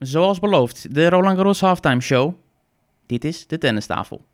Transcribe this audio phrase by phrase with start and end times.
[0.00, 2.34] Zoals beloofd, de Roland Garros Halftime Show.
[3.06, 4.24] Dit is de tennistafel.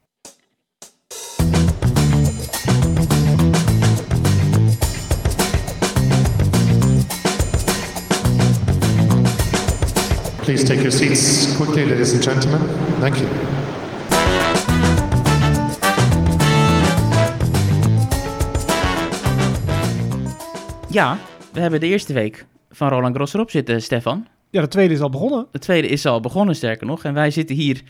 [10.42, 12.60] Please take your seats quickly, ladies and gentlemen.
[13.00, 13.28] Thank you.
[20.88, 21.18] Ja,
[21.52, 24.26] we hebben de eerste week van Roland Garros erop zitten, Stefan.
[24.56, 25.46] Ja, de tweede is al begonnen.
[25.52, 27.04] De tweede is al begonnen, sterker nog.
[27.04, 27.82] En wij zitten hier...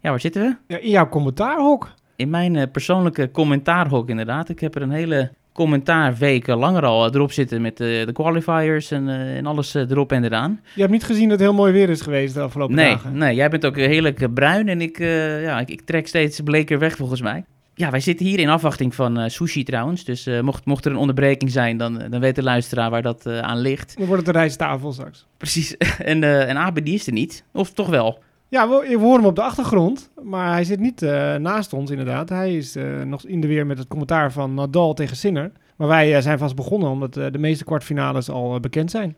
[0.00, 0.74] Ja, waar zitten we?
[0.74, 1.94] Ja, in jouw commentaarhok.
[2.16, 4.48] In mijn eh, persoonlijke commentaarhok, inderdaad.
[4.48, 8.90] Ik heb er een hele commentaarweek langer al eh, erop zitten met eh, de qualifiers
[8.90, 10.60] en, en alles erop en eraan.
[10.74, 13.18] Je hebt niet gezien dat het heel mooi weer is geweest de afgelopen Nee, dagen.
[13.18, 14.98] nee, jij bent ook heerlijk bruin en ik,
[15.42, 17.44] ja, ik, ik trek steeds bleker weg volgens mij.
[17.78, 20.04] Ja, wij zitten hier in afwachting van eh, sushi trouwens.
[20.04, 23.26] Dus eh, mocht, mocht er een onderbreking zijn, dan, dan weet de luisteraar waar dat
[23.26, 23.96] eh, aan ligt.
[23.96, 25.26] Dan wordt het een rijsttafel straks.
[25.36, 25.76] Precies.
[26.12, 27.44] en, eh en Abe, die is er niet.
[27.52, 28.18] Of toch wel?
[28.48, 31.90] Ja, we, we horen hem op de achtergrond, maar hij zit niet eh, naast ons
[31.90, 32.28] inderdaad.
[32.28, 35.52] Hij is eh, nog in de weer met het commentaar van Nadal tegen Sinner.
[35.78, 39.16] Maar wij eh, zijn vast begonnen omdat eh, de meeste kwartfinales al eh, bekend zijn.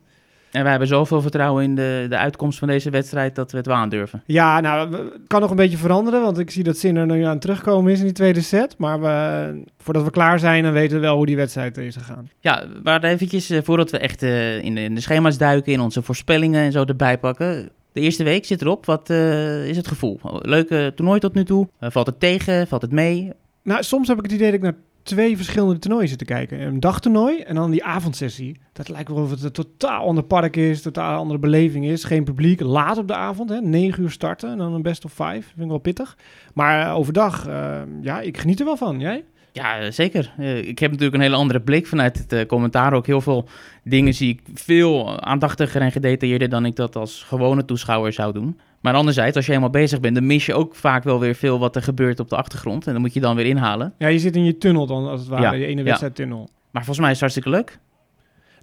[0.51, 3.65] En wij hebben zoveel vertrouwen in de, de uitkomst van deze wedstrijd dat we het
[3.65, 4.23] wel aandurven.
[4.25, 7.31] Ja, nou, het kan nog een beetje veranderen, want ik zie dat Sinner nu aan
[7.31, 8.75] het terugkomen is in die tweede set.
[8.77, 12.29] Maar we, voordat we klaar zijn, dan weten we wel hoe die wedstrijd is gegaan.
[12.39, 15.79] Ja, maar eventjes, eh, voordat we echt eh, in, de, in de schema's duiken, in
[15.79, 17.69] onze voorspellingen en zo erbij pakken.
[17.91, 18.85] De eerste week zit erop.
[18.85, 20.19] Wat eh, is het gevoel?
[20.41, 21.67] Leuke toernooi tot nu toe.
[21.79, 22.67] Valt het tegen?
[22.67, 23.31] Valt het mee?
[23.63, 26.61] Nou, soms heb ik het idee dat ik naar twee verschillende toernooien zit te kijken.
[26.61, 28.59] Een dagtoernooi en dan die avondsessie.
[28.73, 32.03] Dat lijkt wel of het een totaal ander park is, totaal andere beleving is.
[32.03, 35.11] Geen publiek, laat op de avond, hè, 9 uur starten en dan een best of
[35.11, 35.41] five.
[35.41, 36.17] Vind ik wel pittig.
[36.53, 38.99] Maar eh, overdag, eh, ja, ik geniet er wel van.
[38.99, 39.23] Jij?
[39.53, 40.33] Ja, zeker.
[40.37, 42.93] Eh, ik heb natuurlijk een hele andere blik vanuit het eh, commentaar.
[42.93, 43.47] Ook heel veel
[43.83, 48.59] dingen zie ik veel aandachtiger en gedetailleerder dan ik dat als gewone toeschouwer zou doen.
[48.81, 51.59] Maar anderzijds, als je helemaal bezig bent, dan mis je ook vaak wel weer veel
[51.59, 52.87] wat er gebeurt op de achtergrond.
[52.87, 53.93] En dan moet je dan weer inhalen.
[53.97, 56.49] Ja, je zit in je tunnel dan, als het ware, Ja, je ene wedstrijd tunnel.
[56.71, 57.79] Maar volgens mij is het hartstikke leuk.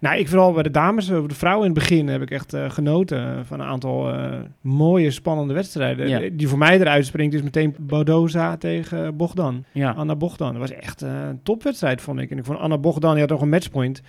[0.00, 2.52] Nou, ik vooral bij de dames, over de vrouwen in het begin heb ik echt
[2.52, 6.08] eh, genoten van een aantal eh, mooie, spannende wedstrijden.
[6.08, 6.30] Ja.
[6.32, 9.64] Die voor mij eruit springt is meteen Bodoza tegen Bogdan.
[9.72, 9.90] Ja.
[9.90, 10.52] Anna Bogdan.
[10.52, 12.30] Dat was echt eh, een topwedstrijd, vond ik.
[12.30, 14.02] En ik vond Anna Bogdan, die had nog een matchpoint.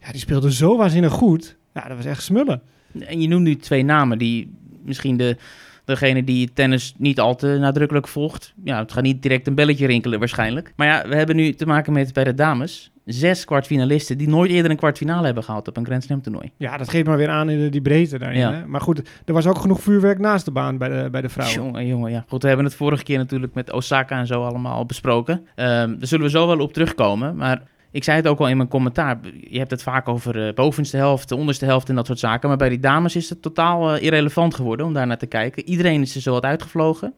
[0.00, 1.56] Ja, die speelde zo waanzinnig goed.
[1.74, 2.62] Ja, dat was echt smullen.
[2.98, 4.52] En je noemt nu twee namen die
[4.86, 5.36] misschien de,
[5.84, 8.54] degene die tennis niet al te nadrukkelijk volgt.
[8.64, 10.72] Ja, het gaat niet direct een belletje rinkelen waarschijnlijk.
[10.76, 14.50] Maar ja, we hebben nu te maken met bij de dames zes kwartfinalisten die nooit
[14.50, 16.50] eerder een kwartfinale hebben gehad op een Grand Slam toernooi.
[16.56, 18.38] Ja, dat geeft maar weer aan in de, die breedte daarin.
[18.38, 18.52] Ja.
[18.52, 18.66] Hè?
[18.66, 21.62] Maar goed, er was ook genoeg vuurwerk naast de baan bij de, bij de vrouwen.
[21.64, 22.24] Jongen, jongen, ja.
[22.28, 25.46] Goed, we hebben het vorige keer natuurlijk met Osaka en zo allemaal besproken.
[25.54, 27.36] Ehm daar zullen we zo wel op terugkomen.
[27.36, 29.18] Maar ik zei het ook al in mijn commentaar.
[29.48, 32.48] Je hebt het vaak over eh, bovenste helft, de onderste helft en dat soort zaken.
[32.48, 35.68] Maar bij die dames is het totaal eh, irrelevant geworden om daar naar te kijken.
[35.68, 37.14] Iedereen is er zo wat uitgevlogen.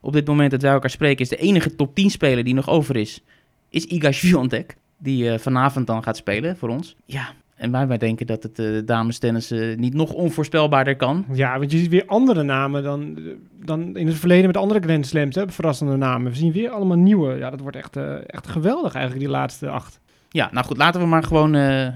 [0.00, 2.68] Op dit moment dat wij elkaar spreken is de enige top 10 speler die nog
[2.68, 3.22] over is,
[3.68, 4.76] is Iga Swiatek.
[4.98, 6.96] Die eh, vanavond dan gaat spelen voor ons.
[7.04, 11.24] Ja, en wij, wij denken dat het eh dames tennis niet nog onvoorspelbaarder kan.
[11.32, 13.18] Ja, want je ziet weer andere namen dan,
[13.64, 15.34] dan in het verleden met andere Grand Slams.
[15.34, 15.48] Hè?
[15.48, 16.30] Verrassende namen.
[16.30, 17.34] We zien weer allemaal nieuwe.
[17.34, 17.96] Ja, dat wordt echt,
[18.26, 20.00] echt geweldig eigenlijk, die laatste acht.
[20.36, 21.88] Ja, nou goed, laten we maar gewoon eh,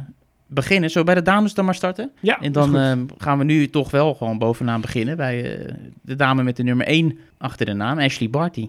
[0.47, 0.91] beginnen.
[0.91, 2.13] Zo bij de dames dan maar starten.
[2.21, 6.17] Ja, En dan eh, gaan we nu toch wel gewoon bovenaan beginnen bij eh, de
[6.17, 8.69] dame met de nummer 1 achter de naam, Ashley Barty.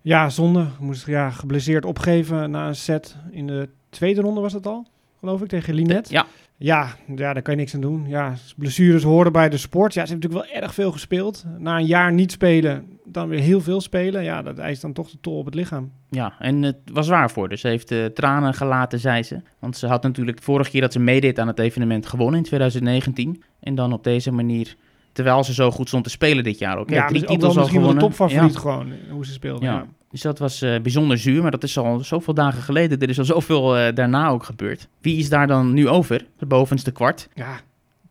[0.00, 0.66] Ja, zonde.
[0.80, 3.16] Moest ja, geblesseerd opgeven na een set.
[3.30, 4.86] In de tweede ronde was dat al,
[5.20, 6.10] geloof ik, tegen Linet.
[6.10, 6.26] Ja,
[6.62, 8.04] Ja, ja, daar kan je niks aan doen.
[8.08, 9.94] Ja, blessures horen bij de sport.
[9.94, 11.44] Ja, ze hebben natuurlijk wel erg veel gespeeld.
[11.58, 14.22] Na een jaar niet spelen, dan weer heel veel spelen.
[14.24, 15.92] Ja, dat eist dan toch de tol op het lichaam.
[16.10, 17.48] ja, en het was waar voor.
[17.48, 19.40] Dus ze heeft eh, tranen gelaten, zei ze.
[19.58, 23.42] Want ze had natuurlijk vorige keer dat ze meedeed aan het evenement gewonnen in 2019.
[23.60, 24.76] En dan op deze manier,
[25.12, 26.90] terwijl ze zo goed stond te spelen dit jaar ook.
[26.90, 28.16] ja, drie dus titels al misschien wel de gewonnen.
[28.18, 28.60] topfavoriet Ja.
[28.60, 29.64] gewoon, hoe ze speelde.
[29.64, 29.72] Ja.
[29.72, 29.86] Ja.
[30.12, 33.00] Dus dat was eh, bijzonder zuur, maar dat is al zoveel dagen geleden.
[33.00, 34.88] Er is al zoveel eh, daarna ook gebeurd.
[35.00, 36.26] Wie is daar dan nu over?
[36.38, 37.28] De bovenste kwart.
[37.34, 37.60] ja,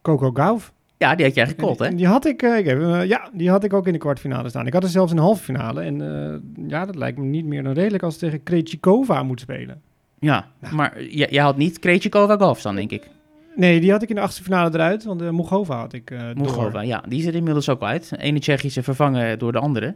[0.02, 0.74] Coco Gauff.
[0.98, 1.88] Ja, die had jij gekold, hè?
[1.88, 4.50] Die, die had ik, eh, ik heb, ja, die had ik ook in de kwartfinale
[4.50, 4.68] staan.
[4.68, 5.82] Ik had er zelfs de halve finale.
[5.82, 5.98] En
[6.68, 9.82] ja, dat lijkt me niet meer dan redelijk als ze tegen Krejcikova moet spelen.
[10.20, 13.10] Ja, maar jij, had niet Krejcikova Golf staan, denk ik.
[13.56, 16.46] Nee, die had ik in de achtste finale eruit, want de Mugova had ik door.
[16.46, 18.10] Mugova, ja, die is er inmiddels ook uit.
[18.10, 19.96] De ene Tsjechische vervangen door de andere.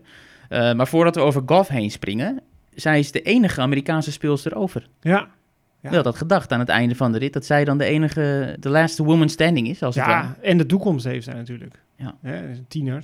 [0.50, 2.42] Eh, maar voordat we over Golf heen springen,
[2.74, 4.88] zij is de enige Amerikaanse speelster over.
[5.01, 5.27] Ja,
[5.81, 5.92] Ja.
[5.92, 8.69] Wel dat gedacht aan het einde van de rit, dat zij dan de enige, de
[8.69, 11.81] last woman standing is, als het ja en de toekomst heeft zij natuurlijk.
[11.97, 12.15] Ja.
[12.24, 13.03] Is een tiener.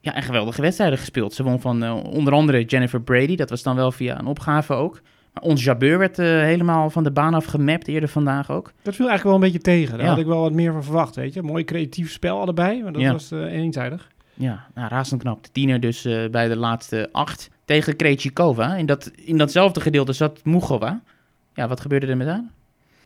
[0.00, 1.34] Ja, en geweldige wedstrijden gespeeld.
[1.34, 4.72] Ze won van eh, onder andere Jennifer Brady, dat was dan wel via een opgave
[4.74, 5.00] ook.
[5.32, 8.72] Maar ons Jabeur werd eh, helemaal van de baan af gemapt eerder vandaag ook.
[8.82, 9.92] Dat viel eigenlijk wel een beetje tegen.
[9.96, 10.10] Daar Ja.
[10.12, 11.42] had ik wel wat meer van verwacht, weet je.
[11.42, 13.12] Mooi creatief spel allebei, maar dat Ja.
[13.12, 14.08] was eenzijdig.
[14.34, 15.42] Ja, nou, razend knap.
[15.44, 18.74] De tiener dus eh, bij de laatste acht tegen Krejcikova.
[18.76, 21.02] In, dat, in datzelfde gedeelte zat Mugova.
[21.54, 22.44] Ja, wat gebeurde er met haar?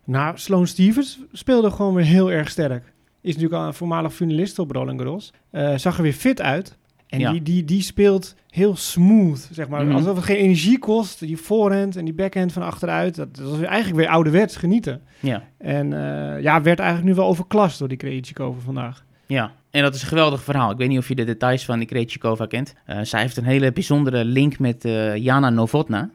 [0.04, 2.92] Nou, Sloane Stevens speelde gewoon weer heel erg sterk.
[3.20, 5.32] Is natuurlijk al een voormalig finalist op Roland Garros.
[5.50, 6.76] Eh, zag er weer fit uit.
[7.06, 7.30] En Ja.
[7.30, 9.84] die, die, die speelt heel smooth, zeg maar.
[9.84, 9.94] Mhm.
[9.94, 11.20] Alsof het geen energie kost.
[11.20, 13.14] Die voorhand en die backhand van achteruit.
[13.14, 15.02] Dat, dat was eigenlijk weer ouderwets genieten.
[15.20, 19.04] Ja, En eh, ja, werd eigenlijk nu wel overklast door die Krejcikova vandaag.
[19.28, 19.52] Ja.
[19.70, 20.70] En dat is een geweldig verhaal.
[20.70, 22.74] Ik weet niet of je de details van die Krejcikova kent.
[22.84, 26.10] Eh, zij heeft een hele bijzondere link met eh, Jana Novotna.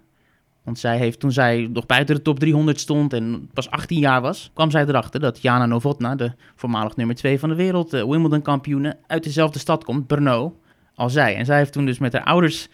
[0.64, 4.22] Want zij heeft, toen zij nog buiten de top 300 stond en pas 18 jaar
[4.22, 8.04] was, kwam zij erachter dat Jana Novotna, de voormalig nummer 2 van de wereld, eh,
[8.04, 10.60] Wimbledon-kampioene, uit dezelfde stad komt, Brno,
[10.96, 11.36] als zij.
[11.36, 12.68] En zij heeft toen dus met haar ouders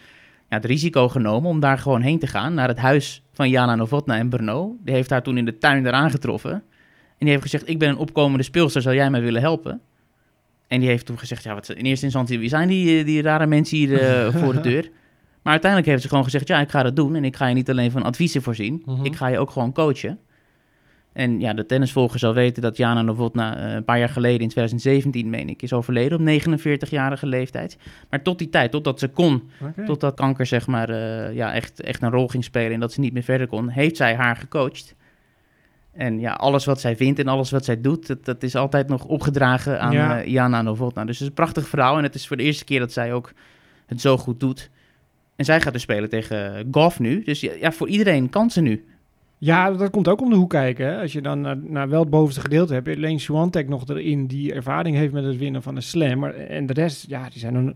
[0.48, 3.74] ja, het risico genomen om daar gewoon heen te gaan, naar het huis van Jana
[3.74, 4.76] Novotna in Brno.
[4.84, 6.52] Die heeft haar toen in de tuin eraan getroffen.
[6.52, 9.80] En die heeft gezegd, ik ben een opkomende speelster, zou jij mij willen helpen?
[10.70, 13.22] En die heeft toen gezegd, ja, wat, in eerste instantie, wie zijn die, eh, die
[13.22, 14.90] rare mensen hier eh, voor de deur?
[15.42, 17.14] Maar uiteindelijk heeft ze gewoon gezegd, ja, ik ga dat doen.
[17.14, 19.04] En ik ga je niet alleen van adviezen voorzien, Mhm.
[19.04, 20.18] ik ga je ook gewoon coachen.
[21.12, 24.48] En ja, de tennisvolger zal weten dat Jana Novotna eh, een paar jaar geleden, in
[24.48, 27.76] 2017 meen ik, is overleden op 49-jarige leeftijd.
[28.10, 29.84] Maar tot die tijd, totdat ze kon, Oké.
[29.84, 30.92] totdat kanker zeg maar
[31.34, 33.96] ja, echt, echt een rol ging spelen en dat ze niet meer verder kon, heeft
[33.96, 34.94] zij haar gecoacht.
[35.92, 38.88] En ja, alles wat zij vindt en alles wat zij doet, dat, dat is altijd
[38.88, 40.20] nog opgedragen aan Ja.
[40.20, 41.04] eh, Jana Novotna.
[41.04, 43.12] Dus het is een prachtig verhaal en het is voor de eerste keer dat zij
[43.12, 43.32] ook
[43.86, 44.70] het zo goed doet.
[45.36, 47.22] En zij gaat dus spelen tegen Goff nu.
[47.22, 48.84] Dus ja, ja, voor iedereen kansen nu.
[49.42, 50.86] Ja, dat komt ook om de hoek kijken.
[50.86, 51.00] Hè.
[51.00, 54.54] Als je dan naar, naar wel het bovenste gedeelte hebt, alleen Swantek nog erin die
[54.54, 56.18] ervaring heeft met het winnen van een slam.
[56.18, 57.72] Maar, en de rest, ja, die zijn nog,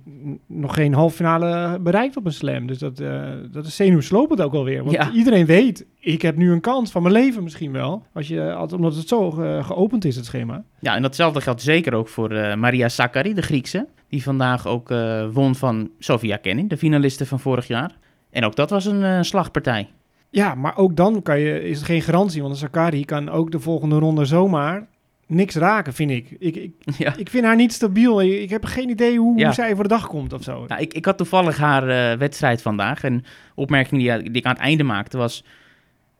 [0.46, 2.66] nog geen halve finale bereikt op een slam.
[2.66, 4.84] Dus dat, eh dat is zenuwslopend ook alweer.
[4.84, 5.10] Want Ja.
[5.12, 8.06] iedereen weet, ik heb nu een kans van mijn leven misschien wel.
[8.12, 10.64] Als je, omdat het zo eh, geopend is, het schema.
[10.80, 13.86] Ja, en datzelfde geldt zeker ook voor eh, Maria Sakkari, de Griekse.
[14.08, 14.88] Die vandaag ook
[15.32, 17.96] won van Sofia Kenin, de finaliste van vorig jaar.
[18.30, 19.88] En ook dat was een slagpartij.
[20.34, 22.40] Ja, maar ook dan kan je, is het geen garantie.
[22.40, 24.86] Want een Sakari kan ook de volgende ronde zomaar
[25.26, 26.36] niks raken, vind ik.
[26.38, 27.16] Ik, ik, Ja.
[27.16, 28.22] ik vind haar niet stabiel.
[28.22, 29.44] Ik, ik heb geen idee hoe, Ja.
[29.44, 30.64] hoe zij voor de dag komt of zo.
[30.68, 33.04] Nou, ik, ik had toevallig haar eh, wedstrijd vandaag.
[33.04, 35.44] En opmerking die, die ik aan het einde maakte was...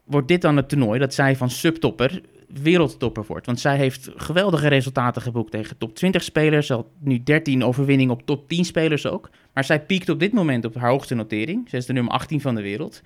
[0.05, 2.21] Wordt dit dan het toernooi dat zij van subtopper
[2.63, 3.47] wereldtopper wordt?
[3.47, 6.67] Want zij heeft geweldige resultaten geboekt tegen top 20 spelers.
[6.67, 9.31] Ze had nu 13 overwinningen op top 10 spelers ook.
[9.55, 11.69] Maar zij piekt op dit moment op haar hoogste notering.
[11.69, 13.03] Ze is de nummer 18 van de wereld.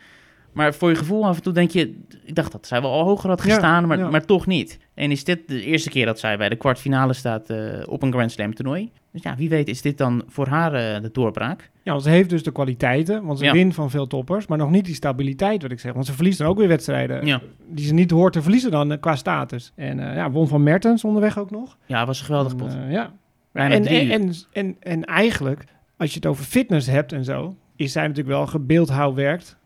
[0.53, 2.01] Maar voor je gevoel af en toe denk je...
[2.25, 4.11] Ik dacht dat zij wel al hoger had Ja, gestaan, maar, ja.
[4.11, 4.79] maar toch niet.
[4.95, 8.13] En is dit de eerste keer dat zij bij de kwartfinale staat eh, op een
[8.13, 8.91] Grand Slam toernooi?
[9.13, 11.71] Dus ja, wie weet is dit dan voor haar eh, de doorbraak?
[11.83, 13.53] Ja, want ze heeft dus de kwaliteiten, want ze Ja.
[13.53, 15.93] wint van veel toppers, maar nog niet die stabiliteit, wat ik zeg.
[15.93, 19.01] Want ze verliest dan ook weer wedstrijden die ze niet hoort te verliezen dan eh,
[19.01, 19.73] qua status.
[19.75, 21.77] En ja, won van Mertens onderweg ook nog.
[21.87, 22.77] Ja, was een geweldig pot.
[22.89, 23.13] Ja.
[23.53, 25.65] En, en, en, en eigenlijk,
[25.97, 29.57] als je het over fitness hebt en zo, is zij natuurlijk wel gebeeldhouwwerkt.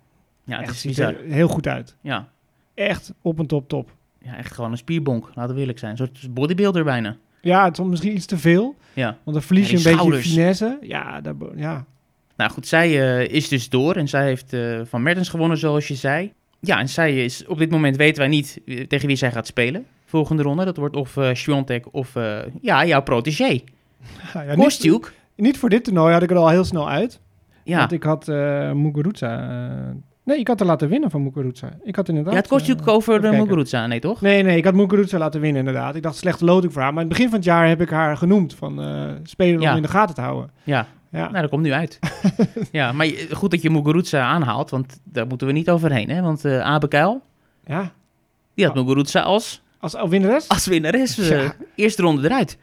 [0.44, 1.14] Ja, het Echt is ziet bizar.
[1.14, 1.96] er heel goed uit.
[2.00, 2.28] Ja.
[2.74, 3.90] Echt op een top top.
[4.22, 5.90] ja, echt gewoon een spierbonk, laten we eerlijk zijn.
[5.90, 7.16] Een soort bodybuilder bijna.
[7.40, 9.04] Ja, het is misschien iets te veel, Ja.
[9.24, 10.78] want dan verlies je een beetje finesse.
[10.80, 11.84] Ja, be- ja.
[12.36, 15.88] Nou goed, zij eh, is dus door en zij heeft eh, van Mertens gewonnen, zoals
[15.88, 16.32] je zei.
[16.60, 19.46] Ja, en zij is, op dit moment weten wij niet eh, tegen wie zij gaat
[19.46, 19.86] spelen.
[20.04, 22.14] Volgende ronde, dat wordt of Swiatek of,
[22.60, 23.44] ja, jouw protégé.
[23.44, 23.60] Ja,
[24.42, 25.12] ja, niet, Kostjuk.
[25.36, 27.20] niet voor dit toernooi had ik er al heel snel uit.
[27.64, 29.94] Ja, Want ik had eh Muguruza...
[30.24, 31.68] nee, ik had er laten winnen van Muguruza.
[31.82, 32.32] Ik had inderdaad...
[32.32, 33.46] ja het Kostjuk eh, over even de kijken.
[33.48, 34.20] Muguruza, nee toch?
[34.20, 35.94] Nee, nee, ik had Muguruza laten winnen inderdaad.
[35.94, 36.92] Ik dacht slechte loting voor haar.
[36.94, 39.76] Maar in het begin van het jaar heb ik haar genoemd van eh spelen om
[39.76, 40.50] in de gaten te houden.
[40.64, 41.98] Ja, Ja, nou dat komt nu uit.
[42.72, 46.08] ja, maar je- goed dat je Muguruza aanhaalt, want daar moeten we niet overheen.
[46.10, 46.20] Hè?
[46.22, 47.20] Want eh Abe Kuil,
[47.66, 47.92] ja.
[48.54, 48.82] die had Oh.
[48.82, 50.48] Muguruza als, Als als winnares?
[50.48, 51.16] als winnares.
[51.16, 51.54] Ja.
[51.74, 52.58] Eerste ronde eruit.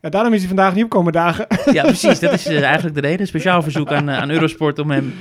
[0.00, 1.46] Ja, daarom is hij vandaag niet opkomen dagen.
[1.72, 2.18] Ja, precies.
[2.20, 3.26] Dat is eigenlijk de reden.
[3.26, 5.14] Speciaal verzoek aan, aan Eurosport om hem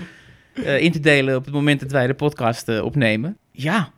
[0.53, 3.37] eh, in te delen op het moment dat wij de podcast eh, opnemen.
[3.51, 3.89] Ja,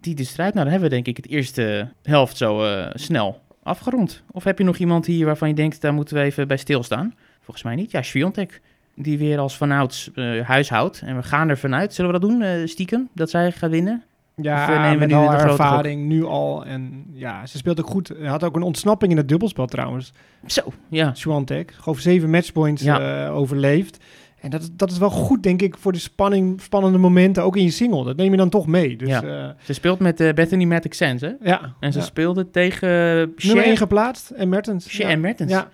[0.00, 0.54] die de strijd.
[0.54, 4.22] Nou, dan hebben we denk ik het eerste helft zo eh, snel afgerond.
[4.30, 7.14] Of heb je nog iemand hier waarvan je denkt, daar moeten we even bij stilstaan?
[7.42, 7.90] Volgens mij niet.
[7.90, 8.60] Ja, Sviontek,
[8.94, 10.10] die weer als vanouds
[10.42, 11.02] huishoudt.
[11.04, 11.94] En we gaan er vanuit.
[11.94, 13.08] Zullen we dat doen, stiekem?
[13.14, 14.02] Dat zij gaat winnen?
[14.36, 16.64] Of, Ja, nemen we met nu al haar ervaring nu al.
[16.64, 18.06] En ja, ze speelt ook goed.
[18.06, 20.12] Ze had ook een ontsnapping in het dubbelspel trouwens.
[20.46, 21.14] Zo, ja.
[21.14, 21.74] Swantek.
[21.80, 23.28] Gewoon zeven matchpoints Ja.
[23.28, 24.04] overleefd.
[24.44, 27.62] En dat, dat is wel goed, denk ik, voor de spanning, spannende momenten, ook in
[27.62, 28.04] je single.
[28.04, 28.96] Dat neem je dan toch mee.
[28.96, 29.22] Dus Ja.
[29.24, 31.30] ja, Ze speelt met eh, Bethany Matic Sands, hè?
[31.40, 31.74] ja.
[31.80, 32.04] En ze ja.
[32.04, 34.96] speelde tegen uh, Nummer 1 geplaatst en Mertens.
[34.96, 35.08] Ja.
[35.08, 35.50] en Mertens.
[35.52, 35.70] Ja.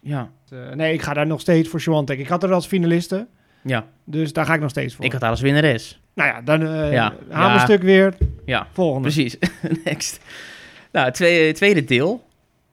[0.00, 0.30] ja.
[0.50, 2.18] Eh, nee, ik ga daar nog steeds voor Swantek.
[2.18, 3.26] Ik had er als finaliste.
[3.62, 5.04] Ja, Dus daar ga ik nog steeds voor.
[5.04, 6.00] ik had haar als winnares.
[6.14, 7.12] Nou ja, dan eh Ja.
[7.28, 8.14] hamerstuk weer.
[8.44, 9.02] Ja, Volgende.
[9.08, 9.36] precies.
[9.84, 10.20] Next.
[10.92, 12.24] Nou, tweede, tweede deel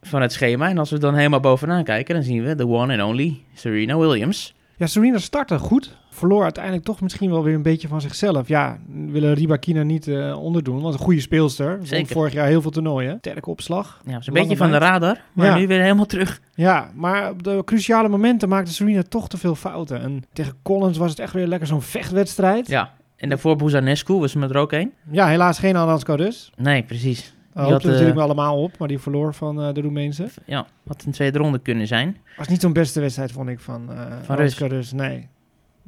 [0.01, 0.69] van het schema.
[0.69, 3.97] En als we dan helemaal bovenaan kijken, dan zien we de one and only Serena
[3.97, 4.55] Williams.
[4.77, 5.98] Ja, Serena startte goed.
[6.10, 8.48] Verloor uiteindelijk toch misschien wel weer een beetje van zichzelf.
[8.48, 10.81] Ja, willen Ribakina niet eh, onderdoen.
[10.81, 11.77] Was een goede speelster.
[11.77, 12.07] Won Zeker.
[12.07, 13.17] vorig jaar heel veel toernooien.
[13.19, 14.01] Sterke opslag.
[14.05, 15.55] Ja, was een beetje van de radar, maar Ja.
[15.55, 16.41] nu weer helemaal terug.
[16.55, 20.01] Ja, maar op de cruciale momenten maakte Serena toch te veel fouten.
[20.01, 22.67] En tegen Collins was het echt weer lekker zo'n vechtwedstrijd.
[22.67, 24.93] Ja, en daarvoor Buzanescu was me er ook een.
[25.12, 26.51] Ja, helaas geen Aranska dus.
[26.55, 27.36] Nee, precies.
[27.64, 30.28] Hoopten had, we eh, natuurlijk wel allemaal op, maar die verloor van eh, de Roemeense.
[30.46, 32.18] Ja, had een tweede ronde kunnen zijn.
[32.38, 34.92] Was niet zo'n beste wedstrijd, vond ik, van, eh Van Aranska dus.
[34.92, 35.28] Nee.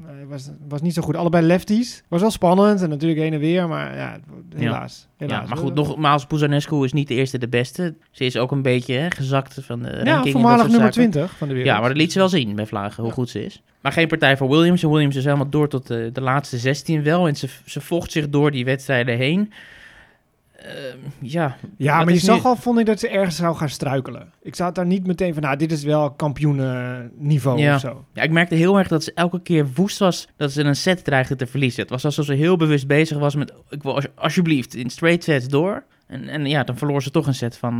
[0.07, 1.15] Nee, was, was niet zo goed.
[1.15, 2.03] Allebei lefties.
[2.07, 4.17] Was wel spannend en natuurlijk heen en weer, maar ja,
[4.55, 5.07] helaas.
[5.17, 5.41] helaas.
[5.41, 7.95] Ja, maar goed, nogmaals, Buzanescu is niet de eerste de beste.
[8.11, 10.25] Ze is ook een beetje hè, gezakt van de ranking.
[10.25, 11.11] Ja, voormalig nummer zaken.
[11.11, 11.73] 20 van de wereld.
[11.73, 13.13] Ja, maar dat liet ze wel zien bij Vlagen, hoe Ja.
[13.13, 13.61] goed ze is.
[13.81, 14.83] Maar geen partij voor Williams.
[14.83, 17.27] En Williams is helemaal door tot de, de laatste 16 wel.
[17.27, 19.51] En ze, ze vocht zich door die wedstrijden heen.
[20.63, 24.31] Ehm, ja, Ja, maar je zag al, vond ik, dat ze ergens zou gaan struikelen.
[24.41, 27.75] Ik zat daar niet meteen van, nou, dit is wel kampioenenniveau Ja.
[27.75, 28.05] of zo.
[28.13, 31.03] Ja, ik merkte heel erg dat ze elke keer woest was dat ze een set
[31.03, 31.81] dreigde te verliezen.
[31.81, 35.23] Het was alsof ze heel bewust bezig was met, ik wil als- alsjeblieft in straight
[35.23, 35.83] sets door.
[36.07, 37.77] En, en ja, dan verloor ze toch een set van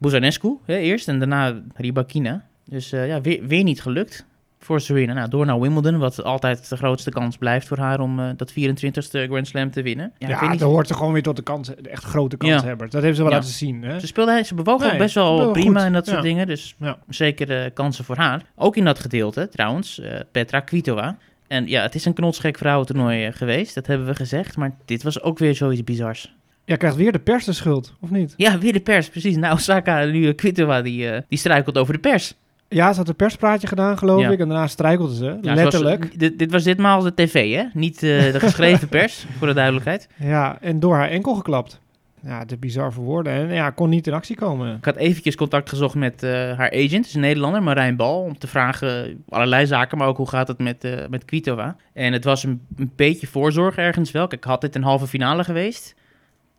[0.00, 2.44] Buzanescu hè, eerst en daarna Ribakina.
[2.64, 4.26] Dus eh, ja, weer, weer niet gelukt
[4.62, 5.12] voor Serena.
[5.12, 8.52] Nou, door naar Wimbledon, wat altijd de grootste kans blijft voor haar om eh, dat
[8.52, 10.12] 24ste Grand Slam te winnen.
[10.18, 10.58] Ja, Ja, niet.
[10.60, 12.90] dan hoort ze gewoon weer tot de, kans, de echt grote kanshebbers.
[12.90, 13.36] Dat heeft ze wel Ja.
[13.38, 14.00] laten zien, hè?
[14.00, 15.86] Ze speelde, ze bewoog ook best wel prima goed.
[15.86, 16.22] en dat soort Ja.
[16.22, 16.46] dingen.
[16.46, 16.98] Dus Ja.
[17.08, 18.42] zeker eh, kansen voor haar.
[18.56, 21.16] Ook in dat gedeelte, trouwens, eh, Petra Kvitova.
[21.48, 24.56] En ja, het is een knotsgek vrouwentoernooi geweest, dat hebben we gezegd.
[24.56, 26.34] Maar dit was ook weer zoiets bizars.
[26.64, 28.34] Ja, krijgt weer de pers de schuld, of niet?
[28.36, 29.36] Ja, weer de pers, precies.
[29.36, 32.34] Nou, Osaka, nu Kvitova, die, die struikelt over de pers.
[32.72, 34.30] Ja, ze had een perspraatje gedaan, geloof Ja.
[34.30, 34.38] ik.
[34.38, 36.18] En daarna struikelde ze, Ja, letterlijk.
[36.18, 37.64] dit, dit was ditmaal de tv, hè?
[37.74, 40.08] Niet eh, de geschreven pers, voor de duidelijkheid.
[40.16, 41.80] Ja, en door haar enkel geklapt.
[42.22, 43.32] Ja, te bizar voor woorden.
[43.32, 44.76] En ja, kon niet in actie komen.
[44.76, 48.38] Ik had eventjes contact gezocht met eh, haar agent, is een Nederlander, Marijn Bal, om
[48.38, 51.76] te vragen allerlei zaken, maar ook hoe gaat het met, eh met Kvitova.
[51.92, 54.26] En het was een, een beetje voorzorg ergens wel.
[54.26, 55.94] Kijk, had dit een halve finale geweest,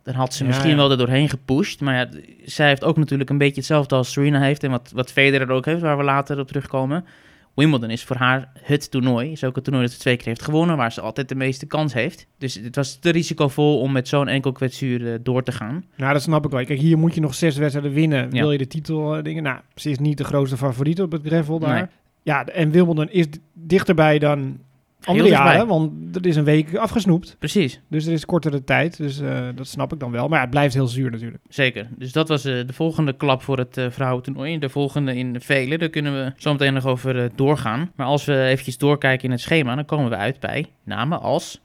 [0.03, 0.75] dan had ze misschien ja.
[0.75, 1.81] wel er doorheen gepusht.
[1.81, 2.09] Maar ja,
[2.45, 5.65] zij heeft ook natuurlijk een beetje hetzelfde als Serena heeft en wat, wat Federer ook
[5.65, 7.05] heeft, waar we later op terugkomen.
[7.53, 9.31] Wimbledon is voor haar het toernooi.
[9.31, 11.65] Is ook het toernooi dat ze twee keer heeft gewonnen, waar ze altijd de meeste
[11.65, 12.27] kans heeft.
[12.37, 15.85] Dus het was te risicovol om met zo'n enkel kwetsuur eh, door te gaan.
[15.95, 16.65] Nou, dat snap ik wel.
[16.65, 18.31] Kijk, hier moet je nog zes wedstrijden winnen.
[18.31, 18.41] Ja.
[18.41, 19.43] Wil je de titel eh, dingen?
[19.43, 21.75] Nou, ze is niet de grootste favoriet op het gravel daar.
[21.75, 21.85] Nee.
[22.23, 24.59] Ja, en Wimbledon is dichterbij dan
[25.05, 25.67] andere jaren.
[25.67, 27.35] Want er is een week afgesnoept.
[27.39, 27.81] Precies.
[27.87, 28.97] Dus er is kortere tijd.
[28.97, 30.27] Dus eh, dat snap ik dan wel.
[30.27, 31.43] Maar ja, het blijft heel zuur natuurlijk.
[31.49, 31.87] Zeker.
[31.97, 34.59] Dus dat was eh, de volgende klap voor het eh vrouwentoernooi.
[34.59, 35.77] De volgende in de vele.
[35.77, 37.91] Daar kunnen we zo meteen nog over doorgaan.
[37.95, 41.61] Maar als we eventjes doorkijken in het schema, dan komen we uit bij namen als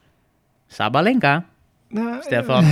[0.67, 1.45] Sabalenka.
[1.89, 2.63] Nou, Stefan.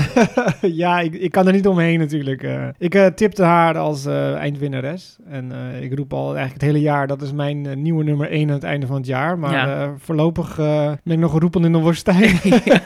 [0.83, 2.43] ja, ik, ik kan er niet omheen natuurlijk.
[2.43, 2.67] eh.
[2.77, 5.17] ik eh, tipte haar als eh, eindwinnares.
[5.29, 8.29] En eh, ik roep al eigenlijk het hele jaar, dat is mijn eh, nieuwe nummer
[8.29, 9.39] 1 aan het einde van het jaar.
[9.39, 9.81] Maar Ja.
[9.83, 12.39] eh, voorlopig eh, ben ik nog roepend in de woestijn.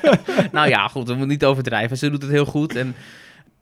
[0.52, 1.98] nou ja, goed, we moeten niet overdrijven.
[1.98, 2.76] Ze doet het heel goed.
[2.76, 2.96] En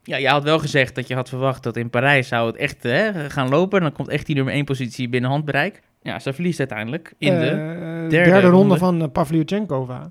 [0.02, 2.82] ja, je had wel gezegd dat je had verwacht dat in Parijs zou het echt
[2.82, 3.80] hè, gaan lopen.
[3.80, 5.80] Dan komt echt die nummer 1 positie binnen handbereik.
[6.02, 7.46] Ja, ze verliest uiteindelijk in de...
[7.46, 8.76] Eh, derde derde, ronde, ronde.
[8.78, 10.10] van uh, Pavlyuchenkova.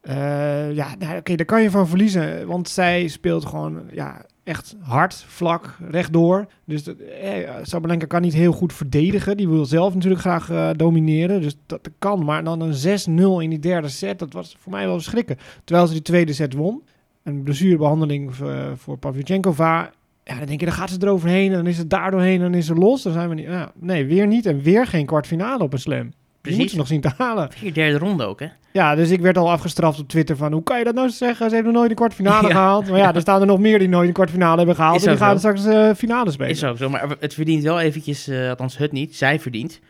[0.00, 2.46] Eh, ja, nou, oké, daar kan je van verliezen.
[2.46, 6.46] Want zij speelt gewoon ja, echt hard, vlak, rechtdoor.
[6.64, 9.36] Dus eh, Sabalenka kan niet heel goed verdedigen.
[9.36, 11.40] Die wil zelf natuurlijk graag eh, domineren.
[11.40, 12.24] Dus dat, kan.
[12.24, 15.36] Maar dan een 6-0 in die derde set, dat was voor mij wel schrikken.
[15.64, 16.82] Terwijl ze die tweede set won.
[17.22, 19.90] Een blessurebehandeling voor, voor Pavlyuchenkova.
[20.24, 21.50] Ja, dan denk je, dan gaat ze eroverheen.
[21.50, 22.36] En dan is het daar doorheen.
[22.36, 23.02] En dan is ze los.
[23.02, 23.46] Dan zijn we niet...
[23.46, 24.46] Ja, nee, weer niet.
[24.46, 26.10] En weer geen kwartfinale op een slam.
[26.42, 26.58] Die Precies.
[26.58, 27.52] moeten nog zien te halen.
[27.52, 28.46] Vier derde ronde ook, hè?
[28.72, 30.52] Ja, dus ik werd al afgestraft op Twitter van...
[30.52, 31.48] hoe kan je dat nou zeggen?
[31.48, 32.54] Ze hebben nog nooit een kwartfinale Ja.
[32.54, 32.88] gehaald.
[32.88, 34.96] Maar ja, er staan er nog meer die nooit een kwartfinale hebben gehaald.
[34.96, 36.50] Is en die gaan straks eh finale spelen.
[36.50, 39.80] Is ook zo, maar het verdient wel eventjes, eh, althans het niet, zij verdient.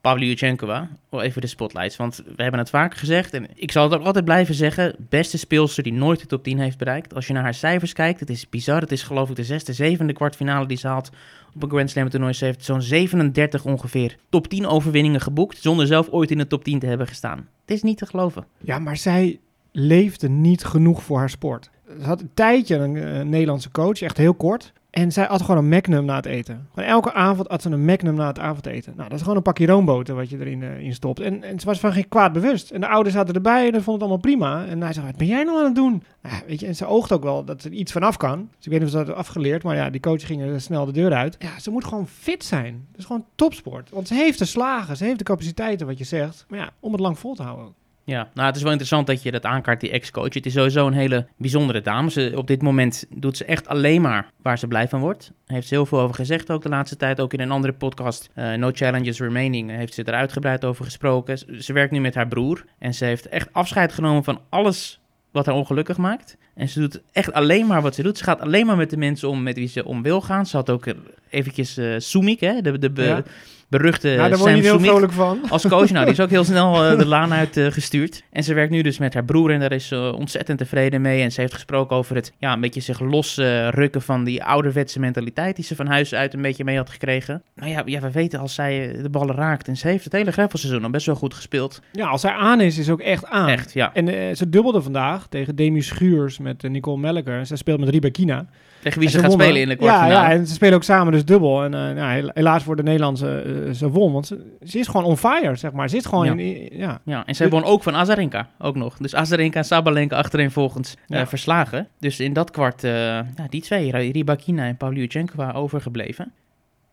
[0.00, 1.96] Pavlyuchenkova, wel even de spotlights.
[1.96, 4.94] Want we hebben het vaker gezegd en ik zal het ook altijd blijven zeggen.
[5.08, 7.14] Beste speelster die nooit de top 10 heeft bereikt.
[7.14, 8.80] Als je naar haar cijfers kijkt, het is bizar.
[8.80, 11.10] Het is geloof ik de zesde, zevende kwartfinale die ze haalt
[11.56, 12.32] op een Grand Slam toernooi.
[12.32, 16.64] Ze heeft zo'n 37 ongeveer top 10 overwinningen geboekt, zonder zelf ooit in de top
[16.64, 17.38] 10 te hebben gestaan.
[17.38, 18.46] Het is niet te geloven.
[18.60, 19.40] Ja, maar zij
[19.72, 21.70] leefde niet genoeg voor haar sport.
[21.98, 24.72] Ze had een tijdje een eh, Nederlandse coach, echt heel kort.
[24.96, 26.68] En zij at gewoon een Magnum na het eten.
[26.74, 28.92] Gewoon elke avond at ze een Magnum na het avondeten.
[28.96, 31.20] Nou, dat is gewoon een pakje roomboter wat je erin eh, in stopt.
[31.20, 32.70] En, en ze was van geen kwaad bewust.
[32.70, 34.66] En de ouders zaten erbij en dat vond het allemaal prima.
[34.66, 36.02] En hij zei, wat ben jij nou aan het doen?
[36.22, 38.48] Nou, weet je, en ze oogt ook wel dat ze er iets van af kan.
[38.56, 39.62] Dus ik weet niet of ze dat heeft afgeleerd.
[39.62, 41.36] Maar ja, die coach ging er snel de deur uit.
[41.38, 42.86] Ja, ze moet gewoon fit zijn.
[42.96, 43.90] Is gewoon topsport.
[43.90, 46.44] Want ze heeft de slagen, ze heeft de capaciteiten, wat je zegt.
[46.48, 47.74] Maar ja, om het lang vol te houden.
[48.06, 50.34] Ja, nou het is wel interessant dat je dat aankaart, die ex-coach.
[50.34, 52.10] Het is sowieso een hele bijzondere dame.
[52.10, 55.32] Ze, op dit moment doet ze echt alleen maar waar ze blij van wordt.
[55.46, 57.20] Heeft ze heel veel over gezegd ook de laatste tijd.
[57.20, 61.38] Ook in een andere podcast, eh, No Challenges Remaining, heeft ze er uitgebreid over gesproken.
[61.62, 65.46] Ze, werkt nu met haar broer en ze heeft echt afscheid genomen van alles wat
[65.46, 66.36] haar ongelukkig maakt.
[66.54, 68.18] En ze doet echt alleen maar wat ze doet.
[68.18, 70.46] Ze gaat alleen maar met de mensen om met wie ze om wil gaan.
[70.46, 70.96] Ze had ook er
[71.30, 73.22] eventjes eh Soemik, hè, de, de.
[73.68, 75.40] Beruchte nou, daar Sam heel vrolijk van.
[75.48, 75.90] als coach.
[75.90, 78.22] Nou, die is ook heel snel eh, de laan uit eh, gestuurd.
[78.32, 81.22] En ze werkt nu dus met haar broer en daar is ze ontzettend tevreden mee.
[81.22, 85.56] En ze heeft gesproken over het, ja, een beetje zich losrukken van die ouderwetse mentaliteit
[85.56, 87.42] die ze van huis uit een beetje mee had gekregen.
[87.54, 89.68] Nou ja, ja we weten als zij eh, de ballen raakt.
[89.68, 91.80] En ze heeft het hele greffelseizoen al best wel goed gespeeld.
[91.92, 93.48] Ja, als hij aan is, is ook echt aan.
[93.48, 93.94] Echt, ja.
[93.94, 97.46] En eh, ze dubbelde vandaag tegen Demi Schuurs met eh, Nicole Melker.
[97.46, 98.46] Zij speelt met Ribakina.
[98.86, 99.46] Tegen wie En ze gaat wonnen.
[99.46, 100.28] spelen in de ja, kwartfinale.
[100.28, 101.64] ja, en ze spelen ook samen dus dubbel.
[101.64, 104.12] En eh, nou, hel- helaas voor de Nederlandse, eh, ze won.
[104.12, 105.88] Want ze, ze is gewoon on fire, zeg maar.
[105.88, 106.32] Ze zit gewoon Ja.
[106.44, 106.68] in...
[106.78, 107.00] Ja.
[107.04, 108.96] Ja, en zij won ook van Azarenka ook nog.
[108.96, 111.26] Dus Azarenka en Sabalenka achtereenvolgens eh Ja.
[111.26, 111.88] verslagen.
[111.98, 116.32] Dus in dat kwart, eh, ja, die twee, Rybakina en Pavlyuchenkova, overgebleven.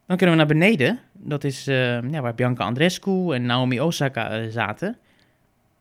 [0.07, 0.99] Dan kunnen we naar beneden.
[1.13, 4.97] Dat is eh, ja, waar Bianca Andreescu en Naomi Osaka eh, zaten.